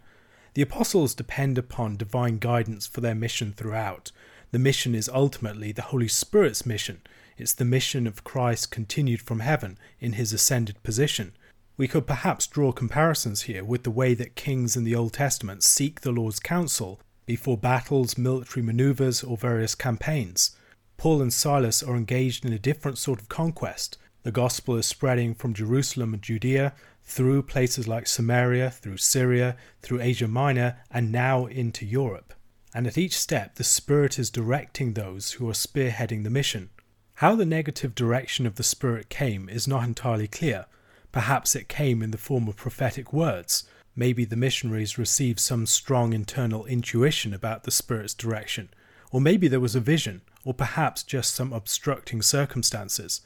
The 0.54 0.62
apostles 0.62 1.14
depend 1.14 1.58
upon 1.58 1.96
divine 1.96 2.38
guidance 2.38 2.86
for 2.86 3.00
their 3.00 3.14
mission 3.14 3.52
throughout. 3.52 4.10
The 4.50 4.58
mission 4.58 4.94
is 4.94 5.08
ultimately 5.08 5.70
the 5.70 5.82
Holy 5.82 6.08
Spirit's 6.08 6.66
mission. 6.66 7.02
It's 7.38 7.52
the 7.52 7.64
mission 7.64 8.06
of 8.06 8.24
Christ 8.24 8.70
continued 8.70 9.22
from 9.22 9.40
heaven 9.40 9.78
in 10.00 10.14
his 10.14 10.32
ascended 10.32 10.82
position. 10.82 11.32
We 11.76 11.88
could 11.88 12.06
perhaps 12.06 12.46
draw 12.46 12.72
comparisons 12.72 13.42
here 13.42 13.64
with 13.64 13.84
the 13.84 13.90
way 13.90 14.12
that 14.14 14.34
kings 14.34 14.76
in 14.76 14.84
the 14.84 14.94
Old 14.94 15.12
Testament 15.12 15.62
seek 15.62 16.00
the 16.00 16.10
Lord's 16.12 16.40
counsel 16.40 17.00
before 17.26 17.56
battles, 17.56 18.18
military 18.18 18.62
maneuvers, 18.64 19.22
or 19.22 19.36
various 19.36 19.76
campaigns. 19.76 20.56
Paul 20.96 21.22
and 21.22 21.32
Silas 21.32 21.82
are 21.82 21.96
engaged 21.96 22.44
in 22.44 22.52
a 22.52 22.58
different 22.58 22.98
sort 22.98 23.20
of 23.20 23.28
conquest. 23.28 23.96
The 24.24 24.32
gospel 24.32 24.76
is 24.76 24.84
spreading 24.84 25.34
from 25.34 25.54
Jerusalem 25.54 26.12
and 26.12 26.22
Judea 26.22 26.74
through 27.10 27.42
places 27.42 27.88
like 27.88 28.06
Samaria, 28.06 28.70
through 28.70 28.98
Syria, 28.98 29.56
through 29.82 30.00
Asia 30.00 30.28
Minor, 30.28 30.78
and 30.92 31.10
now 31.10 31.46
into 31.46 31.84
Europe. 31.84 32.34
And 32.72 32.86
at 32.86 32.96
each 32.96 33.18
step, 33.18 33.56
the 33.56 33.64
Spirit 33.64 34.16
is 34.16 34.30
directing 34.30 34.94
those 34.94 35.32
who 35.32 35.48
are 35.48 35.54
spearheading 35.54 36.22
the 36.22 36.30
mission. 36.30 36.70
How 37.14 37.34
the 37.34 37.44
negative 37.44 37.96
direction 37.96 38.46
of 38.46 38.54
the 38.54 38.62
Spirit 38.62 39.08
came 39.08 39.48
is 39.48 39.66
not 39.66 39.82
entirely 39.82 40.28
clear. 40.28 40.66
Perhaps 41.10 41.56
it 41.56 41.68
came 41.68 42.00
in 42.00 42.12
the 42.12 42.16
form 42.16 42.46
of 42.46 42.56
prophetic 42.56 43.12
words. 43.12 43.64
Maybe 43.96 44.24
the 44.24 44.36
missionaries 44.36 44.96
received 44.96 45.40
some 45.40 45.66
strong 45.66 46.12
internal 46.12 46.64
intuition 46.64 47.34
about 47.34 47.64
the 47.64 47.72
Spirit's 47.72 48.14
direction. 48.14 48.70
Or 49.10 49.20
maybe 49.20 49.48
there 49.48 49.58
was 49.58 49.74
a 49.74 49.80
vision, 49.80 50.22
or 50.44 50.54
perhaps 50.54 51.02
just 51.02 51.34
some 51.34 51.52
obstructing 51.52 52.22
circumstances. 52.22 53.22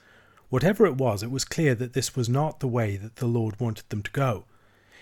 Whatever 0.54 0.86
it 0.86 0.94
was, 0.94 1.24
it 1.24 1.32
was 1.32 1.44
clear 1.44 1.74
that 1.74 1.94
this 1.94 2.14
was 2.14 2.28
not 2.28 2.60
the 2.60 2.68
way 2.68 2.96
that 2.96 3.16
the 3.16 3.26
Lord 3.26 3.58
wanted 3.58 3.88
them 3.88 4.04
to 4.04 4.10
go. 4.12 4.44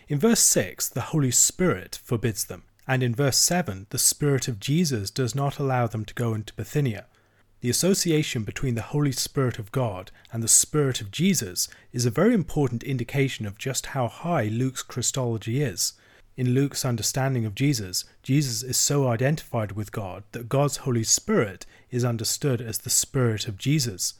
In 0.08 0.18
verse 0.18 0.40
6, 0.40 0.88
the 0.88 1.12
Holy 1.12 1.30
Spirit 1.30 2.00
forbids 2.02 2.46
them, 2.46 2.62
and 2.88 3.02
in 3.02 3.14
verse 3.14 3.36
7, 3.36 3.86
the 3.90 3.98
Spirit 3.98 4.48
of 4.48 4.58
Jesus 4.58 5.10
does 5.10 5.34
not 5.34 5.58
allow 5.58 5.86
them 5.86 6.06
to 6.06 6.14
go 6.14 6.32
into 6.32 6.54
Bithynia. 6.54 7.04
The 7.60 7.68
association 7.68 8.44
between 8.44 8.76
the 8.76 8.80
Holy 8.96 9.12
Spirit 9.12 9.58
of 9.58 9.70
God 9.72 10.10
and 10.32 10.42
the 10.42 10.48
Spirit 10.48 11.02
of 11.02 11.10
Jesus 11.10 11.68
is 11.92 12.06
a 12.06 12.10
very 12.10 12.32
important 12.32 12.82
indication 12.82 13.44
of 13.44 13.58
just 13.58 13.88
how 13.92 14.08
high 14.08 14.44
Luke's 14.44 14.82
Christology 14.82 15.60
is. 15.60 15.92
In 16.34 16.54
Luke's 16.54 16.82
understanding 16.82 17.44
of 17.44 17.54
Jesus, 17.54 18.06
Jesus 18.22 18.62
is 18.62 18.78
so 18.78 19.06
identified 19.06 19.72
with 19.72 19.92
God 19.92 20.24
that 20.32 20.48
God's 20.48 20.78
Holy 20.78 21.04
Spirit 21.04 21.66
is 21.90 22.06
understood 22.06 22.62
as 22.62 22.78
the 22.78 22.88
Spirit 22.88 23.46
of 23.46 23.58
Jesus. 23.58 24.14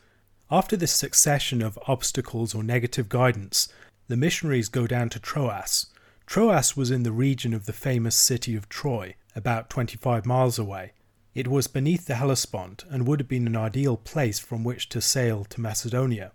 After 0.53 0.77
this 0.77 0.93
succession 0.93 1.63
of 1.63 1.79
obstacles 1.89 2.55
or 2.55 2.63
negative 2.63 3.09
guidance, 3.09 3.69
the 4.09 4.19
missionaries 4.19 4.69
go 4.69 4.87
down 4.87 5.09
to 5.09 5.19
Troas. 5.19 5.87
Troas 6.27 6.77
was 6.77 6.91
in 6.91 7.05
the 7.05 7.11
region 7.11 7.55
of 7.55 7.65
the 7.65 7.73
famous 7.73 8.15
city 8.15 8.55
of 8.55 8.69
Troy, 8.69 9.15
about 9.35 9.71
25 9.71 10.27
miles 10.27 10.59
away. 10.59 10.93
It 11.35 11.49
was 11.49 11.69
beneath 11.69 12.05
the 12.05 12.17
Hellespont 12.17 12.85
and 12.91 13.07
would 13.07 13.19
have 13.19 13.29
been 13.29 13.47
an 13.47 13.57
ideal 13.57 13.97
place 13.97 14.39
from 14.39 14.63
which 14.63 14.91
to 14.91 15.01
sail 15.01 15.47
to 15.47 15.61
Macedonia. 15.63 16.33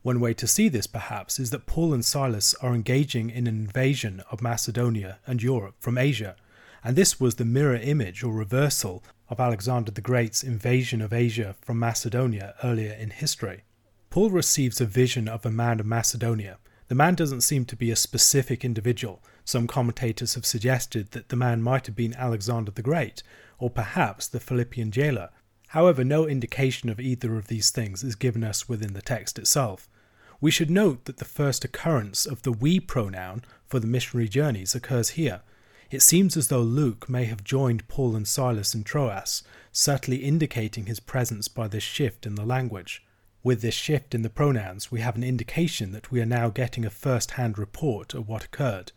One 0.00 0.18
way 0.18 0.32
to 0.32 0.46
see 0.46 0.70
this, 0.70 0.86
perhaps, 0.86 1.38
is 1.38 1.50
that 1.50 1.66
Paul 1.66 1.92
and 1.92 2.02
Silas 2.02 2.54
are 2.62 2.74
engaging 2.74 3.28
in 3.28 3.46
an 3.46 3.54
invasion 3.54 4.22
of 4.30 4.40
Macedonia 4.40 5.18
and 5.26 5.42
Europe 5.42 5.74
from 5.78 5.98
Asia, 5.98 6.36
and 6.82 6.96
this 6.96 7.20
was 7.20 7.34
the 7.34 7.44
mirror 7.44 7.76
image 7.76 8.24
or 8.24 8.32
reversal 8.32 9.04
of 9.30 9.40
Alexander 9.40 9.90
the 9.90 10.00
Great's 10.00 10.42
invasion 10.42 11.00
of 11.00 11.12
Asia 11.12 11.54
from 11.60 11.78
Macedonia 11.78 12.54
earlier 12.62 12.92
in 12.92 13.10
history. 13.10 13.64
Paul 14.10 14.30
receives 14.30 14.80
a 14.80 14.86
vision 14.86 15.28
of 15.28 15.44
a 15.44 15.50
man 15.50 15.80
of 15.80 15.86
Macedonia. 15.86 16.58
The 16.88 16.94
man 16.94 17.14
doesn't 17.14 17.42
seem 17.42 17.66
to 17.66 17.76
be 17.76 17.90
a 17.90 17.96
specific 17.96 18.64
individual. 18.64 19.22
Some 19.44 19.66
commentators 19.66 20.34
have 20.34 20.46
suggested 20.46 21.10
that 21.10 21.28
the 21.28 21.36
man 21.36 21.62
might 21.62 21.86
have 21.86 21.96
been 21.96 22.14
Alexander 22.14 22.70
the 22.70 22.82
Great, 22.82 23.22
or 23.58 23.68
perhaps 23.68 24.26
the 24.26 24.40
Philippian 24.40 24.90
jailer. 24.90 25.28
However, 25.68 26.02
no 26.02 26.26
indication 26.26 26.88
of 26.88 26.98
either 26.98 27.36
of 27.36 27.48
these 27.48 27.70
things 27.70 28.02
is 28.02 28.14
given 28.14 28.42
us 28.42 28.68
within 28.68 28.94
the 28.94 29.02
text 29.02 29.38
itself. 29.38 29.88
We 30.40 30.50
should 30.50 30.70
note 30.70 31.04
that 31.04 31.18
the 31.18 31.26
first 31.26 31.64
occurrence 31.64 32.24
of 32.24 32.42
the 32.42 32.52
we 32.52 32.80
pronoun 32.80 33.44
for 33.66 33.80
the 33.80 33.86
missionary 33.86 34.28
journeys 34.28 34.74
occurs 34.74 35.10
here, 35.10 35.42
it 35.90 36.02
seems 36.02 36.36
as 36.36 36.48
though 36.48 36.62
Luke 36.62 37.08
may 37.08 37.24
have 37.24 37.42
joined 37.42 37.88
Paul 37.88 38.14
and 38.14 38.28
Silas 38.28 38.74
in 38.74 38.84
Troas, 38.84 39.42
subtly 39.72 40.16
indicating 40.16 40.86
his 40.86 41.00
presence 41.00 41.48
by 41.48 41.68
this 41.68 41.82
shift 41.82 42.26
in 42.26 42.34
the 42.34 42.44
language. 42.44 43.04
With 43.42 43.62
this 43.62 43.74
shift 43.74 44.14
in 44.14 44.22
the 44.22 44.30
pronouns, 44.30 44.90
we 44.90 45.00
have 45.00 45.16
an 45.16 45.24
indication 45.24 45.92
that 45.92 46.10
we 46.10 46.20
are 46.20 46.26
now 46.26 46.50
getting 46.50 46.84
a 46.84 46.90
first 46.90 47.32
hand 47.32 47.56
report 47.56 48.12
of 48.12 48.28
what 48.28 48.44
occurred. 48.44 48.92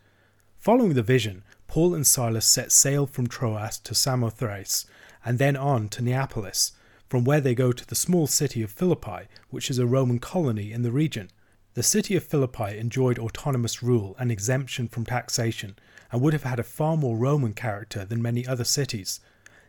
Following 0.58 0.94
the 0.94 1.02
vision, 1.02 1.42
Paul 1.66 1.94
and 1.94 2.06
Silas 2.06 2.44
set 2.44 2.70
sail 2.70 3.06
from 3.06 3.26
Troas 3.26 3.78
to 3.78 3.94
Samothrace 3.94 4.84
and 5.24 5.38
then 5.38 5.56
on 5.56 5.88
to 5.88 6.02
Neapolis, 6.02 6.72
from 7.08 7.24
where 7.24 7.40
they 7.40 7.54
go 7.54 7.72
to 7.72 7.86
the 7.86 7.94
small 7.94 8.26
city 8.26 8.62
of 8.62 8.70
Philippi, 8.70 9.28
which 9.50 9.70
is 9.70 9.78
a 9.78 9.86
Roman 9.86 10.18
colony 10.18 10.72
in 10.72 10.82
the 10.82 10.92
region. 10.92 11.30
The 11.74 11.82
city 11.82 12.16
of 12.16 12.24
Philippi 12.24 12.76
enjoyed 12.76 13.18
autonomous 13.18 13.82
rule 13.82 14.14
and 14.18 14.30
exemption 14.30 14.88
from 14.88 15.06
taxation, 15.06 15.76
and 16.12 16.20
would 16.20 16.34
have 16.34 16.44
had 16.44 16.60
a 16.60 16.62
far 16.62 16.96
more 16.96 17.16
Roman 17.16 17.54
character 17.54 18.04
than 18.04 18.22
many 18.22 18.46
other 18.46 18.64
cities. 18.64 19.18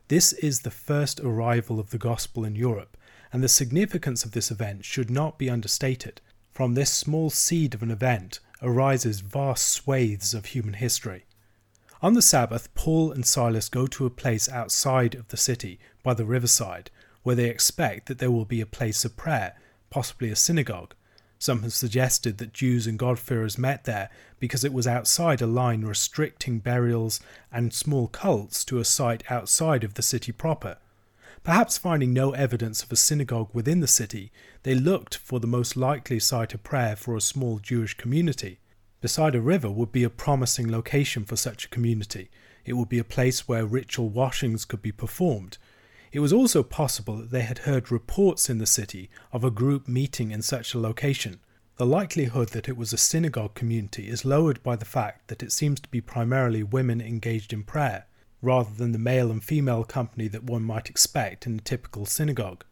This 0.09 0.33
is 0.33 0.59
the 0.59 0.69
first 0.69 1.21
arrival 1.21 1.79
of 1.79 1.89
the 1.89 1.97
gospel 1.97 2.43
in 2.43 2.55
Europe, 2.55 2.97
and 3.31 3.41
the 3.41 3.47
significance 3.47 4.25
of 4.25 4.33
this 4.33 4.51
event 4.51 4.85
should 4.85 5.09
not 5.09 5.39
be 5.39 5.49
understated. 5.49 6.21
From 6.51 6.73
this 6.73 6.91
small 6.91 7.29
seed 7.29 7.73
of 7.73 7.81
an 7.81 7.89
event 7.89 8.39
arises 8.61 9.21
vast 9.21 9.65
swathes 9.67 10.33
of 10.33 10.47
human 10.47 10.75
history. 10.75 11.25
On 12.01 12.13
the 12.13 12.21
Sabbath, 12.21 12.73
Paul 12.75 13.13
and 13.13 13.25
Silas 13.25 13.69
go 13.69 13.87
to 13.87 14.05
a 14.05 14.09
place 14.09 14.49
outside 14.49 15.15
of 15.15 15.29
the 15.29 15.37
city 15.37 15.79
by 16.03 16.13
the 16.13 16.25
riverside 16.25 16.91
where 17.23 17.35
they 17.35 17.49
expect 17.49 18.07
that 18.07 18.19
there 18.19 18.31
will 18.31 18.45
be 18.45 18.59
a 18.59 18.65
place 18.65 19.05
of 19.05 19.15
prayer, 19.15 19.55
possibly 19.89 20.29
a 20.29 20.35
synagogue. 20.35 20.93
Some 21.43 21.63
have 21.63 21.73
suggested 21.73 22.37
that 22.37 22.53
Jews 22.53 22.87
and 22.87 22.97
God-fearers 22.97 23.57
met 23.57 23.83
there 23.83 24.09
because 24.39 24.63
it 24.63 24.71
was 24.71 24.87
outside 24.87 25.41
a 25.41 25.45
line 25.45 25.81
restricting 25.81 26.59
burials 26.59 27.19
and 27.51 27.73
small 27.73 28.07
cults 28.07 28.63
to 28.63 28.79
a 28.79 28.85
site 28.85 29.29
outside 29.29 29.83
of 29.83 29.95
the 29.95 30.01
city 30.01 30.31
proper. 30.31 30.77
Perhaps 31.43 31.77
finding 31.77 32.13
no 32.13 32.31
evidence 32.31 32.81
of 32.81 32.93
a 32.93 32.95
synagogue 32.95 33.49
within 33.51 33.81
the 33.81 33.89
city, 33.89 34.31
they 34.63 34.73
looked 34.73 35.17
for 35.17 35.41
the 35.41 35.45
most 35.45 35.75
likely 35.75 36.17
site 36.17 36.53
of 36.53 36.63
prayer 36.63 36.95
for 36.95 37.13
a 37.17 37.19
small 37.19 37.59
Jewish 37.59 37.95
community. 37.95 38.59
Beside 39.01 39.35
a 39.35 39.41
river 39.41 39.69
would 39.69 39.91
be 39.91 40.05
a 40.05 40.09
promising 40.09 40.71
location 40.71 41.25
for 41.25 41.35
such 41.35 41.65
a 41.65 41.69
community. 41.69 42.29
It 42.63 42.77
would 42.77 42.87
be 42.87 42.99
a 42.99 43.03
place 43.03 43.49
where 43.49 43.65
ritual 43.65 44.07
washings 44.07 44.63
could 44.63 44.81
be 44.81 44.93
performed. 44.93 45.57
It 46.13 46.19
was 46.19 46.31
also 46.31 46.61
possible 46.61 47.17
that 47.17 47.31
they 47.31 47.41
had 47.41 47.59
heard 47.59 47.91
reports 47.91 48.47
in 48.47 48.59
the 48.59 48.67
city 48.67 49.09
of 49.31 49.43
a 49.43 49.49
group 49.49 49.87
meeting 49.87 50.29
in 50.29 50.43
such 50.43 50.75
a 50.75 50.79
location. 50.79 51.39
The 51.77 51.87
likelihood 51.87 52.49
that 52.49 52.69
it 52.69 52.77
was 52.77 52.93
a 52.93 52.97
synagogue 52.97 53.55
community 53.55 54.09
is 54.09 54.23
lowered 54.23 54.61
by 54.61 54.75
the 54.75 54.85
fact 54.85 55.27
that 55.29 55.41
it 55.41 55.51
seems 55.51 55.79
to 55.79 55.89
be 55.89 56.01
primarily 56.01 56.61
women 56.61 57.01
engaged 57.01 57.51
in 57.51 57.63
prayer 57.63 58.05
rather 58.43 58.69
than 58.75 58.91
the 58.91 58.99
male 58.99 59.31
and 59.31 59.43
female 59.43 59.83
company 59.83 60.27
that 60.27 60.43
one 60.43 60.61
might 60.61 60.87
expect 60.87 61.47
in 61.47 61.57
a 61.57 61.61
typical 61.61 62.05
synagogue. 62.05 62.63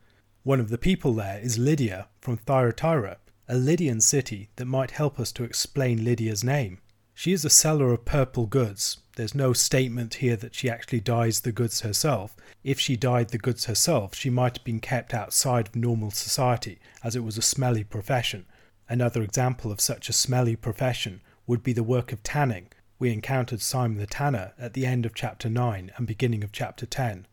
One 0.43 0.60
of 0.60 0.69
the 0.69 0.77
people 0.77 1.13
there 1.13 1.39
is 1.39 1.58
Lydia 1.58 2.10
from 2.19 2.38
Thyatira, 2.38 3.17
a 3.49 3.56
Lydian 3.56 4.01
city 4.01 4.49
that 4.58 4.65
might 4.65 4.91
help 4.91 5.19
us 5.19 5.32
to 5.32 5.43
explain 5.43 6.06
Lydia's 6.06 6.43
name. 6.43 6.77
She 7.21 7.34
is 7.34 7.45
a 7.45 7.51
seller 7.51 7.93
of 7.93 8.03
purple 8.03 8.47
goods. 8.47 8.97
There's 9.15 9.36
no 9.36 9.53
statement 9.53 10.15
here 10.15 10.36
that 10.38 10.55
she 10.55 10.71
actually 10.71 11.01
dyes 11.01 11.41
the 11.41 11.51
goods 11.51 11.81
herself. 11.81 12.36
If 12.63 12.79
she 12.79 12.95
dyed 12.95 13.29
the 13.29 13.38
goods 13.38 13.65
herself, 13.65 14.15
she 14.15 14.31
might 14.31 14.57
have 14.57 14.63
been 14.63 14.79
kept 14.79 15.13
outside 15.13 15.67
of 15.67 15.75
normal 15.75 16.10
society, 16.10 16.79
as 17.03 17.15
it 17.15 17.23
was 17.23 17.38
a 17.38 17.43
smelly 17.43 17.84
profession. 17.84 18.47
Another 18.89 19.21
example 19.21 19.71
of 19.71 19.79
such 19.79 20.10
a 20.10 20.13
smelly 20.13 20.55
profession 20.55 21.21
would 21.45 21.62
be 21.62 21.73
the 21.73 21.84
work 21.84 22.12
of 22.12 22.23
tanning, 22.23 22.69
we 22.97 23.13
encountered 23.13 23.62
Simon 23.62 23.99
the 23.99 24.07
Tanner 24.07 24.53
at 24.57 24.73
the 24.73 24.88
end 24.88 25.05
of 25.05 25.13
chapter 25.13 25.47
9 25.47 25.91
and 25.95 26.07
beginning 26.07 26.43
of 26.43 26.51
chapter 26.51 26.88
10. 26.88 27.27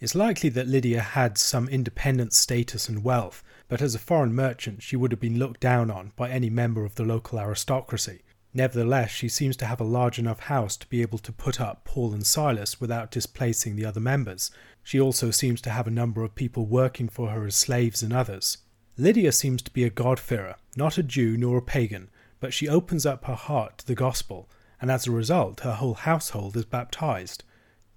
It's 0.00 0.14
likely 0.14 0.48
that 0.48 0.66
Lydia 0.66 1.02
had 1.02 1.36
some 1.36 1.68
independent 1.68 2.32
status 2.32 2.88
and 2.88 3.04
wealth, 3.04 3.44
but 3.68 3.82
as 3.82 3.94
a 3.94 3.98
foreign 3.98 4.34
merchant 4.34 4.82
she 4.82 4.96
would 4.96 5.12
have 5.12 5.20
been 5.20 5.38
looked 5.38 5.60
down 5.60 5.90
on 5.90 6.12
by 6.16 6.30
any 6.30 6.48
member 6.48 6.86
of 6.86 6.94
the 6.94 7.04
local 7.04 7.38
aristocracy. 7.38 8.22
Nevertheless, 8.56 9.10
she 9.10 9.28
seems 9.28 9.54
to 9.58 9.66
have 9.66 9.82
a 9.82 9.84
large 9.84 10.18
enough 10.18 10.40
house 10.40 10.78
to 10.78 10.86
be 10.86 11.02
able 11.02 11.18
to 11.18 11.30
put 11.30 11.60
up 11.60 11.84
Paul 11.84 12.14
and 12.14 12.26
Silas 12.26 12.80
without 12.80 13.10
displacing 13.10 13.76
the 13.76 13.84
other 13.84 14.00
members. 14.00 14.50
She 14.82 14.98
also 14.98 15.30
seems 15.30 15.60
to 15.60 15.70
have 15.70 15.86
a 15.86 15.90
number 15.90 16.24
of 16.24 16.34
people 16.34 16.64
working 16.64 17.10
for 17.10 17.28
her 17.28 17.44
as 17.44 17.54
slaves 17.54 18.02
and 18.02 18.14
others. 18.14 18.56
Lydia 18.96 19.32
seems 19.32 19.60
to 19.60 19.70
be 19.70 19.84
a 19.84 19.90
God-fearer, 19.90 20.56
not 20.74 20.96
a 20.96 21.02
Jew 21.02 21.36
nor 21.36 21.58
a 21.58 21.62
pagan, 21.62 22.08
but 22.40 22.54
she 22.54 22.66
opens 22.66 23.04
up 23.04 23.26
her 23.26 23.34
heart 23.34 23.76
to 23.76 23.86
the 23.86 23.94
gospel 23.94 24.48
and 24.80 24.90
as 24.90 25.06
a 25.06 25.10
result, 25.10 25.60
her 25.60 25.74
whole 25.74 25.92
household 25.92 26.56
is 26.56 26.64
baptized. 26.64 27.44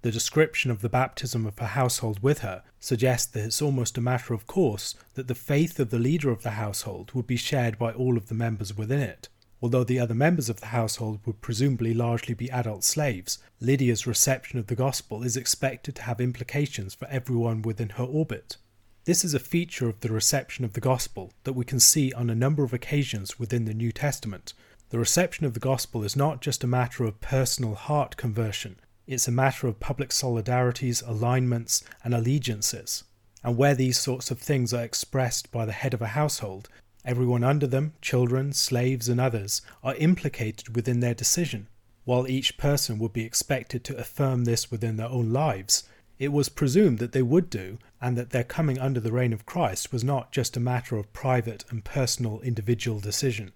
The 0.02 0.10
description 0.10 0.70
of 0.70 0.82
the 0.82 0.90
baptism 0.90 1.46
of 1.46 1.58
her 1.58 1.68
household 1.68 2.22
with 2.22 2.40
her 2.40 2.62
suggests 2.78 3.32
that 3.32 3.44
it's 3.44 3.62
almost 3.62 3.96
a 3.96 4.02
matter 4.02 4.34
of 4.34 4.46
course 4.46 4.94
that 5.14 5.26
the 5.26 5.34
faith 5.34 5.80
of 5.80 5.88
the 5.88 5.98
leader 5.98 6.30
of 6.30 6.42
the 6.42 6.50
household 6.50 7.12
would 7.14 7.26
be 7.26 7.36
shared 7.36 7.78
by 7.78 7.92
all 7.92 8.18
of 8.18 8.28
the 8.28 8.34
members 8.34 8.76
within 8.76 9.00
it. 9.00 9.30
Although 9.62 9.84
the 9.84 9.98
other 9.98 10.14
members 10.14 10.48
of 10.48 10.60
the 10.60 10.66
household 10.66 11.20
would 11.26 11.40
presumably 11.40 11.92
largely 11.92 12.34
be 12.34 12.50
adult 12.50 12.82
slaves, 12.82 13.38
Lydia's 13.60 14.06
reception 14.06 14.58
of 14.58 14.68
the 14.68 14.76
gospel 14.76 15.22
is 15.22 15.36
expected 15.36 15.94
to 15.96 16.02
have 16.02 16.20
implications 16.20 16.94
for 16.94 17.06
everyone 17.08 17.62
within 17.62 17.90
her 17.90 18.04
orbit. 18.04 18.56
This 19.04 19.24
is 19.24 19.34
a 19.34 19.38
feature 19.38 19.88
of 19.88 20.00
the 20.00 20.12
reception 20.12 20.64
of 20.64 20.72
the 20.72 20.80
gospel 20.80 21.32
that 21.44 21.54
we 21.54 21.64
can 21.64 21.80
see 21.80 22.12
on 22.12 22.30
a 22.30 22.34
number 22.34 22.64
of 22.64 22.72
occasions 22.72 23.38
within 23.38 23.64
the 23.64 23.74
New 23.74 23.92
Testament, 23.92 24.54
the 24.90 24.98
reception 24.98 25.46
of 25.46 25.54
the 25.54 25.60
gospel 25.60 26.02
is 26.02 26.16
not 26.16 26.40
just 26.40 26.64
a 26.64 26.66
matter 26.66 27.04
of 27.04 27.20
personal 27.20 27.76
heart 27.76 28.16
conversion, 28.16 28.80
it's 29.06 29.28
a 29.28 29.32
matter 29.32 29.68
of 29.68 29.78
public 29.78 30.10
solidarities, 30.10 31.06
alignments, 31.06 31.84
and 32.02 32.12
allegiances. 32.12 33.04
And 33.44 33.56
where 33.56 33.76
these 33.76 34.00
sorts 34.00 34.32
of 34.32 34.40
things 34.40 34.74
are 34.74 34.82
expressed 34.82 35.52
by 35.52 35.64
the 35.64 35.72
head 35.72 35.94
of 35.94 36.02
a 36.02 36.08
household, 36.08 36.68
everyone 37.04 37.44
under 37.44 37.66
them, 37.66 37.92
children, 38.00 38.52
slaves, 38.52 39.08
and 39.08 39.20
others, 39.20 39.62
are 39.82 39.94
implicated 39.96 40.74
within 40.74 41.00
their 41.00 41.14
decision. 41.14 41.68
While 42.04 42.28
each 42.28 42.58
person 42.58 42.98
would 42.98 43.12
be 43.12 43.24
expected 43.24 43.84
to 43.84 43.96
affirm 43.96 44.44
this 44.44 44.70
within 44.70 44.96
their 44.96 45.08
own 45.08 45.32
lives, 45.32 45.84
it 46.18 46.32
was 46.32 46.48
presumed 46.48 46.98
that 46.98 47.12
they 47.12 47.22
would 47.22 47.48
do, 47.48 47.78
and 48.00 48.16
that 48.16 48.30
their 48.30 48.44
coming 48.44 48.78
under 48.78 49.00
the 49.00 49.12
reign 49.12 49.32
of 49.32 49.46
Christ 49.46 49.92
was 49.92 50.04
not 50.04 50.32
just 50.32 50.56
a 50.56 50.60
matter 50.60 50.96
of 50.96 51.12
private 51.12 51.64
and 51.70 51.84
personal 51.84 52.40
individual 52.40 53.00
decision. 53.00 53.52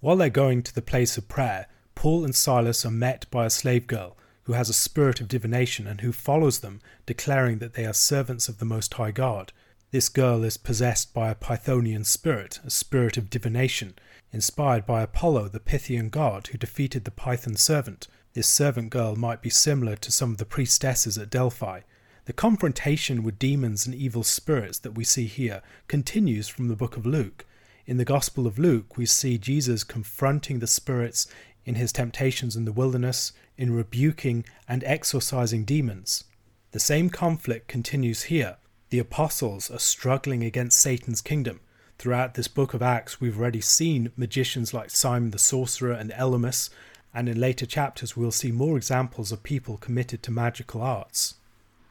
While 0.00 0.16
they're 0.16 0.30
going 0.30 0.62
to 0.62 0.74
the 0.74 0.80
place 0.80 1.18
of 1.18 1.28
prayer, 1.28 1.66
Paul 1.94 2.24
and 2.24 2.34
Silas 2.34 2.86
are 2.86 2.90
met 2.90 3.26
by 3.30 3.44
a 3.44 3.50
slave 3.50 3.86
girl 3.86 4.16
who 4.44 4.54
has 4.54 4.70
a 4.70 4.74
spirit 4.74 5.20
of 5.20 5.28
divination 5.28 5.86
and 5.86 6.00
who 6.00 6.12
follows 6.12 6.60
them, 6.60 6.80
declaring 7.04 7.58
that 7.58 7.74
they 7.74 7.84
are 7.84 7.92
servants 7.92 8.48
of 8.48 8.58
the 8.58 8.64
Most 8.64 8.94
High 8.94 9.10
God. 9.10 9.52
This 9.90 10.10
girl 10.10 10.44
is 10.44 10.58
possessed 10.58 11.14
by 11.14 11.30
a 11.30 11.34
Pythonian 11.34 12.04
spirit, 12.04 12.60
a 12.62 12.68
spirit 12.68 13.16
of 13.16 13.30
divination, 13.30 13.94
inspired 14.34 14.84
by 14.84 15.00
Apollo, 15.00 15.48
the 15.48 15.60
Pythian 15.60 16.10
god 16.10 16.48
who 16.48 16.58
defeated 16.58 17.04
the 17.04 17.10
Python 17.10 17.56
servant. 17.56 18.06
This 18.34 18.46
servant 18.46 18.90
girl 18.90 19.16
might 19.16 19.40
be 19.40 19.48
similar 19.48 19.96
to 19.96 20.12
some 20.12 20.30
of 20.30 20.36
the 20.36 20.44
priestesses 20.44 21.16
at 21.16 21.30
Delphi. 21.30 21.80
The 22.26 22.34
confrontation 22.34 23.22
with 23.22 23.38
demons 23.38 23.86
and 23.86 23.94
evil 23.94 24.22
spirits 24.22 24.78
that 24.80 24.92
we 24.92 25.04
see 25.04 25.24
here 25.24 25.62
continues 25.86 26.48
from 26.48 26.68
the 26.68 26.76
book 26.76 26.98
of 26.98 27.06
Luke. 27.06 27.46
In 27.86 27.96
the 27.96 28.04
Gospel 28.04 28.46
of 28.46 28.58
Luke, 28.58 28.98
we 28.98 29.06
see 29.06 29.38
Jesus 29.38 29.84
confronting 29.84 30.58
the 30.58 30.66
spirits 30.66 31.26
in 31.64 31.76
his 31.76 31.92
temptations 31.92 32.56
in 32.56 32.66
the 32.66 32.72
wilderness, 32.72 33.32
in 33.56 33.72
rebuking 33.72 34.44
and 34.68 34.84
exorcising 34.84 35.64
demons. 35.64 36.24
The 36.72 36.78
same 36.78 37.08
conflict 37.08 37.68
continues 37.68 38.24
here. 38.24 38.58
The 38.90 38.98
apostles 38.98 39.70
are 39.70 39.78
struggling 39.78 40.42
against 40.42 40.78
Satan's 40.78 41.20
kingdom. 41.20 41.60
Throughout 41.98 42.34
this 42.34 42.48
book 42.48 42.72
of 42.72 42.80
Acts, 42.80 43.20
we've 43.20 43.38
already 43.38 43.60
seen 43.60 44.12
magicians 44.16 44.72
like 44.72 44.88
Simon 44.88 45.30
the 45.30 45.38
sorcerer 45.38 45.92
and 45.92 46.10
Elymas, 46.12 46.70
and 47.12 47.28
in 47.28 47.38
later 47.38 47.66
chapters, 47.66 48.16
we'll 48.16 48.30
see 48.30 48.50
more 48.50 48.78
examples 48.78 49.30
of 49.30 49.42
people 49.42 49.76
committed 49.76 50.22
to 50.22 50.30
magical 50.30 50.80
arts. 50.80 51.34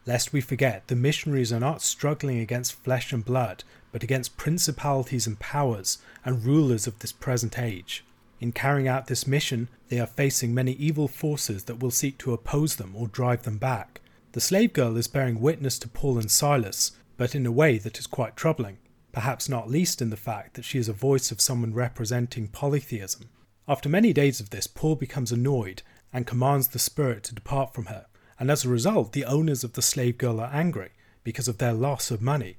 Lest 0.08 0.34
we 0.34 0.42
forget, 0.42 0.88
the 0.88 0.96
missionaries 0.96 1.54
are 1.54 1.60
not 1.60 1.84
struggling 1.84 2.40
against 2.40 2.74
flesh 2.74 3.14
and 3.14 3.24
blood, 3.24 3.64
but 3.92 4.02
against 4.02 4.38
principalities 4.38 5.28
and 5.28 5.38
powers 5.38 6.00
and 6.26 6.46
rulers 6.46 6.88
of 6.88 6.98
this 7.00 7.12
present 7.12 7.60
age. 7.60 8.04
In 8.40 8.52
carrying 8.52 8.88
out 8.88 9.06
this 9.06 9.28
mission, 9.28 9.68
they 9.90 10.00
are 10.00 10.08
facing 10.08 10.52
many 10.52 10.72
evil 10.74 11.08
forces 11.08 11.66
that 11.66 11.80
will 11.80 11.92
seek 11.92 12.18
to 12.20 12.34
oppose 12.34 12.78
them 12.78 12.96
or 12.96 13.08
drive 13.08 13.44
them 13.44 13.58
back. 13.58 14.02
The 14.34 14.42
slave 14.42 14.74
girl 14.74 14.98
is 14.98 15.08
bearing 15.08 15.40
witness 15.40 15.80
to 15.80 15.88
Paul 15.88 16.18
and 16.20 16.30
Silas, 16.30 16.92
but 17.16 17.34
in 17.34 17.46
a 17.46 17.52
way 17.52 17.78
that 17.78 17.98
is 17.98 18.08
quite 18.08 18.36
troubling, 18.36 18.78
perhaps 19.12 19.50
not 19.50 19.70
least 19.70 20.02
in 20.02 20.10
the 20.10 20.18
fact 20.18 20.54
that 20.56 20.66
she 20.66 20.78
is 20.78 20.90
a 20.90 20.94
voice 20.94 21.32
of 21.32 21.42
someone 21.42 21.74
representing 21.74 22.48
polytheism. 22.48 23.30
After 23.68 23.90
many 23.90 24.13
days 24.13 24.40
of 24.40 24.50
this, 24.50 24.68
Paul 24.68 24.96
becomes 24.96 25.32
annoyed 25.32 25.82
and 26.13 26.28
commands 26.28 26.68
the 26.68 26.80
spirit 26.80 27.24
to 27.24 27.36
depart 27.36 27.74
from 27.74 27.86
her, 27.86 28.06
and 28.40 28.52
as 28.52 28.63
a 28.63 28.70
result, 28.70 29.13
the 29.13 29.26
owners 29.26 29.63
of 29.63 29.74
the 29.74 29.82
slave 29.82 30.18
girl 30.18 30.40
are 30.40 30.54
angry 30.54 30.92
because 31.24 31.48
of 31.48 31.58
their 31.58 31.74
loss 31.74 32.12
of 32.12 32.22
money. 32.22 32.58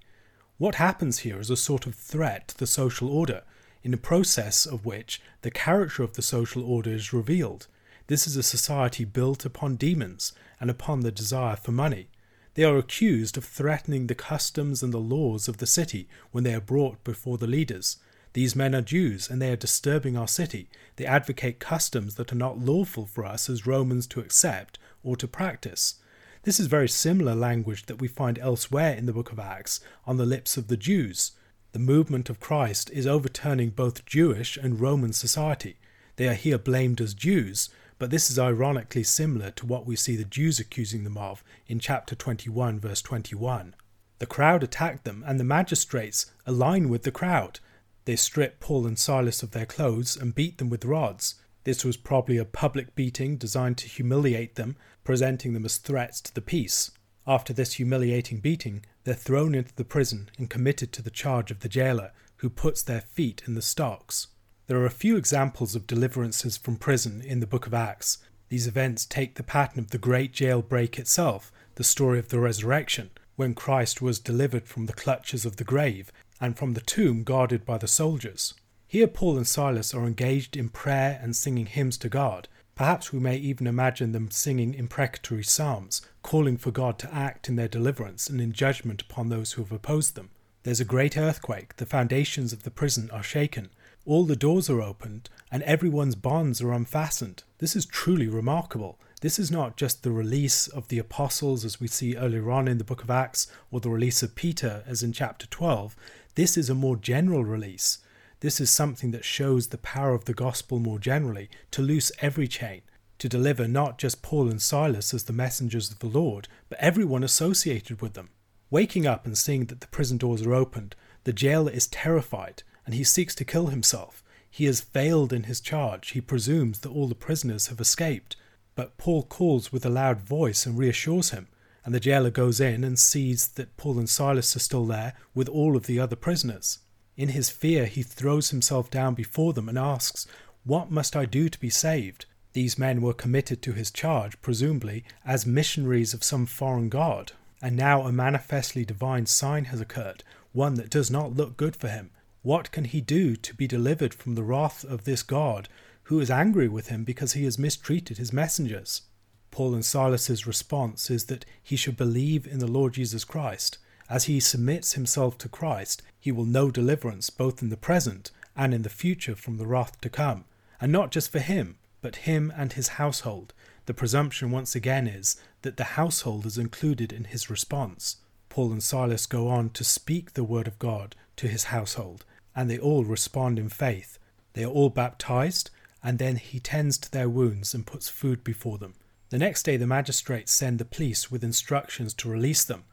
What 0.57 0.74
happens 0.74 1.20
here 1.20 1.38
is 1.38 1.50
a 1.50 1.57
sort 1.57 1.87
of 1.87 1.94
threat 1.94 2.48
to 2.48 2.59
the 2.59 2.66
social 2.66 3.09
order, 3.09 3.42
in 3.83 3.92
the 3.92 3.96
process 3.96 4.66
of 4.66 4.85
which 4.85 5.22
the 5.42 5.50
character 5.50 6.02
of 6.02 6.14
the 6.14 6.22
social 6.22 6.64
order 6.64 6.90
is 6.90 7.12
revealed. 7.12 7.68
This 8.09 8.26
is 8.26 8.37
a 8.37 8.42
society 8.42 9.04
built 9.04 9.44
upon 9.44 9.76
demons 9.76 10.33
and 10.61 10.71
upon 10.71 11.01
the 11.01 11.12
desire 11.12 11.57
for 11.57 11.73
money. 11.73 12.09
They 12.55 12.64
are 12.64 12.77
accused 12.77 13.37
of 13.37 13.44
threatening 13.44 14.07
the 14.07 14.14
customs 14.14 14.83
and 14.83 14.92
the 14.92 14.99
laws 14.99 15.49
of 15.49 15.59
the 15.59 15.66
city 15.66 16.09
when 16.33 16.44
they 16.44 16.55
are 16.55 16.61
brought 16.61 17.05
before 17.05 17.38
the 17.38 17.47
leaders. 17.47 17.99
These 18.33 18.57
men 18.57 18.75
are 18.75 18.83
Jews 18.83 19.31
and 19.31 19.40
they 19.40 19.51
are 19.51 19.57
disturbing 19.57 20.16
our 20.16 20.29
city. 20.29 20.68
They 20.97 21.07
advocate 21.07 21.61
customs 21.61 22.16
that 22.16 22.33
are 22.33 22.37
not 22.37 22.59
lawful 22.59 23.07
for 23.07 23.25
us 23.25 23.49
as 23.49 23.66
Romans 23.66 24.07
to 24.09 24.21
accept 24.21 24.79
or 25.03 25.16
to 25.16 25.29
practice. 25.29 26.01
This 26.42 26.61
is 26.61 26.66
very 26.66 26.88
similar 26.88 27.35
language 27.35 27.87
that 27.87 28.01
we 28.01 28.09
find 28.09 28.38
elsewhere 28.38 28.94
in 28.94 29.07
the 29.07 29.12
book 29.12 29.33
of 29.33 29.38
Acts 29.38 29.81
on 30.07 30.16
the 30.16 30.27
lips 30.27 30.57
of 30.57 30.68
the 30.68 30.77
Jews. 30.77 31.33
The 31.73 31.79
movement 31.79 32.31
of 32.31 32.40
Christ 32.40 32.90
is 32.90 33.07
overturning 33.07 33.71
both 33.71 34.07
Jewish 34.07 34.57
and 34.57 34.81
Roman 34.81 35.12
society. 35.12 35.77
They 36.16 36.29
are 36.29 36.35
here 36.35 36.59
blamed 36.59 37.01
as 37.01 37.14
Jews, 37.14 37.71
but 37.98 38.11
this 38.11 38.30
is 38.30 38.38
ironically 38.38 39.02
similar 39.02 39.50
to 39.50 39.66
what 39.66 39.87
we 39.87 39.96
see 39.96 40.16
the 40.16 40.24
Jews 40.24 40.61
accusing 40.61 41.04
them 41.04 41.18
of 41.18 41.42
in 41.66 41.78
chapter 41.80 42.14
21, 42.14 42.78
verse 42.78 43.02
21. 43.02 43.74
The 44.18 44.26
crowd 44.26 44.62
attacked 44.62 45.04
them, 45.04 45.24
and 45.26 45.38
the 45.38 45.44
magistrates 45.44 46.26
align 46.46 46.88
with 46.88 47.02
the 47.02 47.11
crowd. 47.11 47.61
They 48.04 48.16
strip 48.16 48.61
Paul 48.61 48.87
and 48.87 48.98
Silas 48.98 49.42
of 49.42 49.50
their 49.50 49.66
clothes 49.66 50.16
and 50.16 50.34
beat 50.34 50.58
them 50.58 50.70
with 50.70 50.84
rods. 50.84 51.37
This 51.64 51.84
was 51.84 51.96
probably 51.96 52.38
a 52.38 52.44
public 52.44 52.94
beating 52.94 53.37
designed 53.37 53.78
to 53.78 53.88
humiliate 53.88 54.54
them, 54.54 54.76
presenting 55.04 55.52
them 55.52 55.64
as 55.64 55.76
threats 55.78 56.20
to 56.22 56.34
the 56.34 56.40
peace. 56.40 56.90
After 57.26 57.52
this 57.52 57.74
humiliating 57.74 58.40
beating, 58.40 58.84
they're 59.04 59.14
thrown 59.14 59.54
into 59.54 59.74
the 59.74 59.84
prison 59.84 60.30
and 60.38 60.48
committed 60.48 60.92
to 60.94 61.02
the 61.02 61.11
charge 61.11 61.50
of 61.50 61.61
the 61.61 61.68
jailer, 61.68 62.12
who 62.37 62.48
puts 62.48 62.82
their 62.82 63.02
feet 63.02 63.42
in 63.46 63.54
the 63.54 63.62
stocks. 63.62 64.28
There 64.68 64.78
are 64.78 64.85
a 64.85 64.90
few 64.90 65.16
examples 65.16 65.74
of 65.74 65.87
deliverances 65.87 66.59
from 66.59 66.76
prison 66.76 67.22
in 67.22 67.40
the 67.40 67.46
book 67.46 67.66
of 67.66 67.72
Acts. 67.72 68.18
These 68.50 68.66
events 68.66 69.07
take 69.07 69.37
the 69.37 69.42
pattern 69.42 69.78
of 69.78 69.88
the 69.88 69.96
great 69.96 70.35
jailbreak 70.35 70.98
itself, 70.98 71.50
the 71.76 71.85
story 71.85 72.18
of 72.18 72.28
the 72.28 72.38
resurrection, 72.38 73.09
when 73.35 73.54
Christ 73.54 74.02
was 74.02 74.18
delivered 74.18 74.68
from 74.68 74.85
the 74.85 74.92
clutches 74.92 75.46
of 75.46 75.57
the 75.57 75.64
grave 75.64 76.12
and 76.38 76.54
from 76.54 76.74
the 76.74 76.83
tomb 76.83 77.24
guarded 77.24 77.64
by 77.64 77.78
the 77.78 77.88
soldiers. 77.88 78.52
Here, 78.87 79.07
Paul 79.07 79.38
and 79.38 79.46
Silas 79.46 79.94
are 79.94 80.04
engaged 80.04 80.54
in 80.54 80.68
prayer 80.68 81.18
and 81.22 81.35
singing 81.35 81.64
hymns 81.64 81.96
to 81.98 82.11
God. 82.11 82.46
Perhaps 82.74 83.11
we 83.11 83.20
may 83.20 83.38
even 83.38 83.66
imagine 83.66 84.12
them 84.12 84.31
singing 84.31 84.74
imprecatory 84.74 85.44
psalms, 85.44 86.02
calling 86.22 86.59
for 86.59 86.72
God 86.72 86.98
to 86.98 87.14
act 87.14 87.48
in 87.48 87.57
their 87.57 87.68
deliverance 87.68 88.28
and 88.28 88.38
in 88.38 88.52
judgment 88.52 89.00
upon 89.00 89.31
those 89.31 89.52
who 89.52 89.62
have 89.62 89.72
opposed 89.72 90.14
them. 90.14 90.28
There's 90.64 90.81
a 90.81 90.85
great 90.85 91.16
earthquake, 91.16 91.76
the 91.76 91.87
foundations 91.87 92.52
of 92.52 92.64
the 92.64 92.70
prison 92.70 93.09
are 93.11 93.22
shaken, 93.22 93.70
all 94.09 94.25
the 94.25 94.37
doors 94.37 94.71
are 94.71 94.81
opened, 94.81 95.29
and 95.53 95.62
everyone's 95.64 96.14
bonds 96.14 96.62
are 96.62 96.73
unfastened. 96.73 97.42
This 97.59 97.77
is 97.77 97.85
truly 97.85 98.27
remarkable. 98.27 98.99
This 99.21 99.38
is 99.38 99.51
not 99.51 99.77
just 99.77 100.03
the 100.03 100.11
release 100.11 100.66
of 100.66 100.88
the 100.88 100.99
apostles 100.99 101.62
as 101.62 101.79
we 101.79 101.88
see 101.88 102.16
earlier 102.16 102.51
on 102.51 102.68
in 102.68 102.79
the 102.79 102.85
book 102.85 103.03
of 103.03 103.11
Acts, 103.11 103.49
or 103.71 103.81
the 103.81 103.90
release 103.90 104.23
of 104.23 104.35
Peter 104.35 104.83
as 104.87 105.03
in 105.03 105.12
chapter 105.12 105.47
12. 105.49 105.94
This 106.37 106.57
is 106.57 106.71
a 106.71 106.75
more 106.75 106.97
general 106.97 107.44
release. 107.44 107.99
This 108.40 108.62
is 108.62 108.71
something 108.71 109.11
that 109.11 109.27
shows 109.27 109.66
the 109.66 109.77
power 109.77 110.14
of 110.14 110.25
the 110.25 110.33
gospel 110.33 110.79
more 110.79 110.99
generally 110.99 111.51
to 111.73 111.83
loose 111.83 112.11
every 112.23 112.49
chain, 112.49 112.81
to 113.18 113.29
deliver 113.29 113.68
not 113.68 113.99
just 113.99 114.23
Paul 114.23 114.49
and 114.49 114.62
Silas 114.62 115.12
as 115.12 115.25
the 115.25 115.35
messengers 115.35 115.90
of 115.90 115.99
the 115.99 116.07
Lord, 116.07 116.49
but 116.71 116.81
everyone 116.81 117.23
associated 117.23 118.01
with 118.01 118.14
them. 118.14 118.31
Waking 118.71 119.07
up 119.07 119.27
and 119.27 119.37
seeing 119.37 119.66
that 119.66 119.83
the 119.83 119.87
prison 119.88 120.16
doors 120.16 120.47
are 120.47 120.55
opened, 120.55 120.97
the 121.25 121.35
jailer 121.35 121.71
is 121.71 121.87
terrified 121.87 122.62
and 122.88 122.94
he 122.94 123.05
seeks 123.05 123.35
to 123.35 123.44
kill 123.44 123.66
himself. 123.66 124.24
He 124.51 124.64
has 124.64 124.81
failed 124.81 125.31
in 125.31 125.42
his 125.42 125.61
charge. 125.61 126.12
He 126.12 126.22
presumes 126.22 126.79
that 126.79 126.88
all 126.88 127.07
the 127.07 127.14
prisoners 127.14 127.66
have 127.66 127.81
escaped. 127.81 128.35
But 128.74 128.96
Paul 128.96 129.24
calls 129.24 129.70
with 129.70 129.85
a 129.85 129.90
loud 129.90 130.22
voice 130.22 130.64
and 130.64 130.79
reassures 130.79 131.29
him, 131.29 131.48
and 131.85 131.94
the 131.94 132.01
jailer 132.01 132.31
goes 132.31 132.61
in 132.61 132.85
and 132.85 132.98
sees 132.98 133.48
that 133.48 133.77
Paul 133.77 133.98
and 133.98 134.09
Silas 134.09 134.57
are 134.57 134.61
still 134.61 134.87
there 134.87 135.12
with 135.35 135.51
all 135.51 135.77
of 135.77 135.85
the 135.85 136.01
other 136.01 136.16
prisoners. 136.16 136.79
In 137.14 137.29
his 137.29 137.51
fear, 137.51 137.85
he 137.85 138.03
throws 138.03 138.48
himself 138.48 138.90
down 138.90 139.12
before 139.12 139.53
them 139.53 139.68
and 139.68 139.77
asks, 139.77 140.27
What 140.64 140.90
must 140.90 141.14
I 141.14 141.27
do 141.27 141.51
to 141.51 141.61
be 141.61 141.68
saved? 141.68 142.24
These 142.55 142.79
men 142.79 143.03
were 143.03 143.12
committed 143.12 143.61
to 143.61 143.74
his 143.74 143.90
charge, 143.90 144.40
presumably 144.40 145.05
as 145.27 145.44
missionaries 145.44 146.14
of 146.14 146.24
some 146.24 146.46
foreign 146.46 146.88
god, 146.88 147.33
and 147.61 147.77
now 147.77 148.07
a 148.07 148.12
manifestly 148.12 148.87
divine 148.87 149.27
sign 149.27 149.66
has 149.66 149.79
occurred, 149.83 150.24
one 150.53 150.77
that 150.77 150.88
does 150.88 151.11
not 151.11 151.37
look 151.37 151.59
good 151.59 151.77
for 151.77 151.88
him. 151.88 152.12
What 152.42 152.70
can 152.70 152.85
he 152.85 153.01
do 153.01 153.35
to 153.35 153.55
be 153.55 153.66
delivered 153.66 154.14
from 154.14 154.35
the 154.35 154.44
wrath 154.44 154.85
of 154.85 155.05
this 155.05 155.22
God, 155.22 155.68
who 156.05 156.20
is 156.20 156.31
angry 156.31 156.68
with 156.68 156.88
him 156.88 157.03
because 157.03 157.33
he 157.33 157.44
has 157.44 157.59
mistreated 157.59 158.18
his 158.18 158.33
messengers? 158.33 159.03
Paul 159.51 159.74
and 159.74 159.85
Silas's 159.85 160.46
response 160.46 161.11
is 161.11 161.24
that 161.24 161.44
he 161.62 161.74
should 161.74 161.96
believe 161.96 162.46
in 162.46 162.61
the 162.61 162.68
Lord 162.68 162.94
Jesus 162.94 163.24
Christ. 163.24 163.79
As 164.09 164.24
he 164.24 164.38
submits 164.38 164.92
himself 164.92 165.37
to 165.38 165.48
Christ, 165.48 166.01
he 166.18 166.31
will 166.31 166.44
know 166.44 166.70
deliverance 166.70 167.29
both 167.29 167.61
in 167.61 167.70
the 167.70 167.77
present 167.77 168.31
and 168.57 168.72
in 168.72 168.83
the 168.83 168.88
future 168.88 169.35
from 169.35 169.57
the 169.57 169.66
wrath 169.66 170.01
to 170.01 170.09
come, 170.09 170.44
and 170.81 170.92
not 170.92 171.11
just 171.11 171.31
for 171.31 171.40
him, 171.40 171.77
but 172.01 172.16
him 172.16 172.53
and 172.57 172.72
his 172.72 172.88
household. 172.88 173.53
The 173.87 173.94
presumption 173.94 174.53
once 174.53 174.77
again 174.77 175.09
is 175.09 175.40
that 175.62 175.77
the 175.77 175.98
household 175.98 176.46
is 176.46 176.57
included 176.57 177.12
in 177.12 177.24
his 177.24 177.51
response. 177.51 178.18
Paul 178.48 178.70
and 178.70 178.83
Silas 178.83 179.27
go 179.27 179.48
on 179.48 179.70
to 179.70 179.83
speak 179.83 180.35
the 180.35 180.44
word 180.44 180.68
of 180.68 180.79
God 180.79 181.16
to 181.38 181.48
his 181.48 181.64
household, 181.64 182.24
and 182.55 182.70
they 182.70 182.79
all 182.79 183.05
respond 183.05 183.59
in 183.59 183.68
faith. 183.68 184.18
They 184.53 184.64
are 184.64 184.70
all 184.70 184.90
baptized, 184.90 185.70
and 186.03 186.18
then 186.18 186.37
he 186.37 186.61
tends 186.61 186.98
to 186.98 187.11
their 187.11 187.29
wounds 187.29 187.74
and 187.74 187.87
puts 187.87 188.09
food 188.09 188.44
before 188.44 188.79
them. 188.79 188.94
The 189.31 189.38
next 189.38 189.64
day, 189.64 189.77
the 189.77 189.87
magistrates 189.87 190.53
send 190.53 190.79
the 190.79 190.85
police 190.85 191.31
with 191.31 191.44
instructions 191.44 192.14
to 192.14 192.31
release 192.31 192.64
them, 192.64 192.85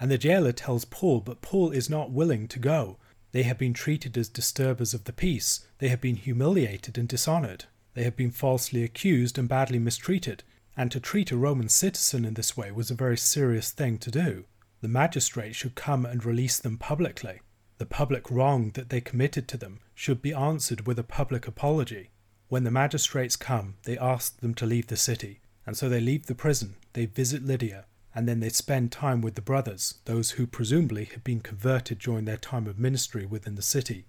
and 0.00 0.10
the 0.10 0.18
jailer 0.18 0.52
tells 0.52 0.84
Paul, 0.84 1.20
but 1.20 1.42
Paul 1.42 1.70
is 1.70 1.90
not 1.90 2.10
willing 2.10 2.48
to 2.48 2.58
go. 2.58 2.98
They 3.32 3.42
have 3.44 3.58
been 3.58 3.74
treated 3.74 4.16
as 4.16 4.28
disturbers 4.28 4.94
of 4.94 5.04
the 5.04 5.12
peace, 5.12 5.66
they 5.78 5.88
have 5.88 6.00
been 6.00 6.16
humiliated 6.16 6.98
and 6.98 7.08
dishonoured, 7.08 7.66
they 7.94 8.04
have 8.04 8.16
been 8.16 8.30
falsely 8.30 8.82
accused 8.84 9.38
and 9.38 9.48
badly 9.48 9.78
mistreated, 9.78 10.42
and 10.76 10.90
to 10.90 11.00
treat 11.00 11.30
a 11.30 11.36
Roman 11.36 11.68
citizen 11.68 12.24
in 12.24 12.34
this 12.34 12.56
way 12.56 12.72
was 12.72 12.90
a 12.90 12.94
very 12.94 13.16
serious 13.16 13.70
thing 13.70 13.98
to 13.98 14.10
do. 14.10 14.44
The 14.80 14.88
magistrate 14.88 15.54
should 15.54 15.74
come 15.74 16.04
and 16.04 16.24
release 16.24 16.58
them 16.58 16.78
publicly. 16.78 17.40
The 17.82 17.86
public 17.86 18.30
wrong 18.30 18.70
that 18.74 18.90
they 18.90 19.00
committed 19.00 19.48
to 19.48 19.56
them 19.56 19.80
should 19.92 20.22
be 20.22 20.32
answered 20.32 20.86
with 20.86 21.00
a 21.00 21.02
public 21.02 21.48
apology. 21.48 22.10
When 22.46 22.62
the 22.62 22.70
magistrates 22.70 23.34
come, 23.34 23.74
they 23.82 23.98
ask 23.98 24.38
them 24.38 24.54
to 24.54 24.66
leave 24.66 24.86
the 24.86 24.96
city, 24.96 25.40
and 25.66 25.76
so 25.76 25.88
they 25.88 26.00
leave 26.00 26.26
the 26.26 26.36
prison, 26.36 26.76
they 26.92 27.06
visit 27.06 27.44
Lydia, 27.44 27.86
and 28.14 28.28
then 28.28 28.38
they 28.38 28.50
spend 28.50 28.92
time 28.92 29.20
with 29.20 29.34
the 29.34 29.42
brothers, 29.42 29.96
those 30.04 30.30
who 30.30 30.46
presumably 30.46 31.06
had 31.06 31.24
been 31.24 31.40
converted 31.40 31.98
during 31.98 32.24
their 32.24 32.36
time 32.36 32.68
of 32.68 32.78
ministry 32.78 33.26
within 33.26 33.56
the 33.56 33.62
city. 33.62 34.04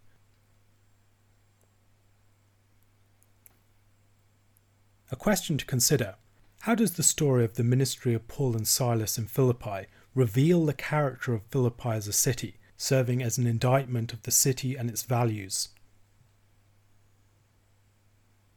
A 5.11 5.15
question 5.15 5.57
to 5.57 5.65
consider 5.65 6.17
How 6.59 6.75
does 6.75 6.91
the 6.93 7.01
story 7.01 7.43
of 7.43 7.55
the 7.55 7.63
ministry 7.63 8.13
of 8.13 8.27
Paul 8.27 8.55
and 8.55 8.67
Silas 8.67 9.17
in 9.17 9.25
Philippi 9.25 9.87
reveal 10.13 10.63
the 10.63 10.75
character 10.75 11.33
of 11.33 11.41
Philippi 11.49 11.89
as 11.89 12.07
a 12.07 12.13
city? 12.13 12.59
Serving 12.77 13.21
as 13.21 13.37
an 13.37 13.47
indictment 13.47 14.13
of 14.13 14.23
the 14.23 14.31
city 14.31 14.75
and 14.75 14.89
its 14.89 15.03
values. 15.03 15.69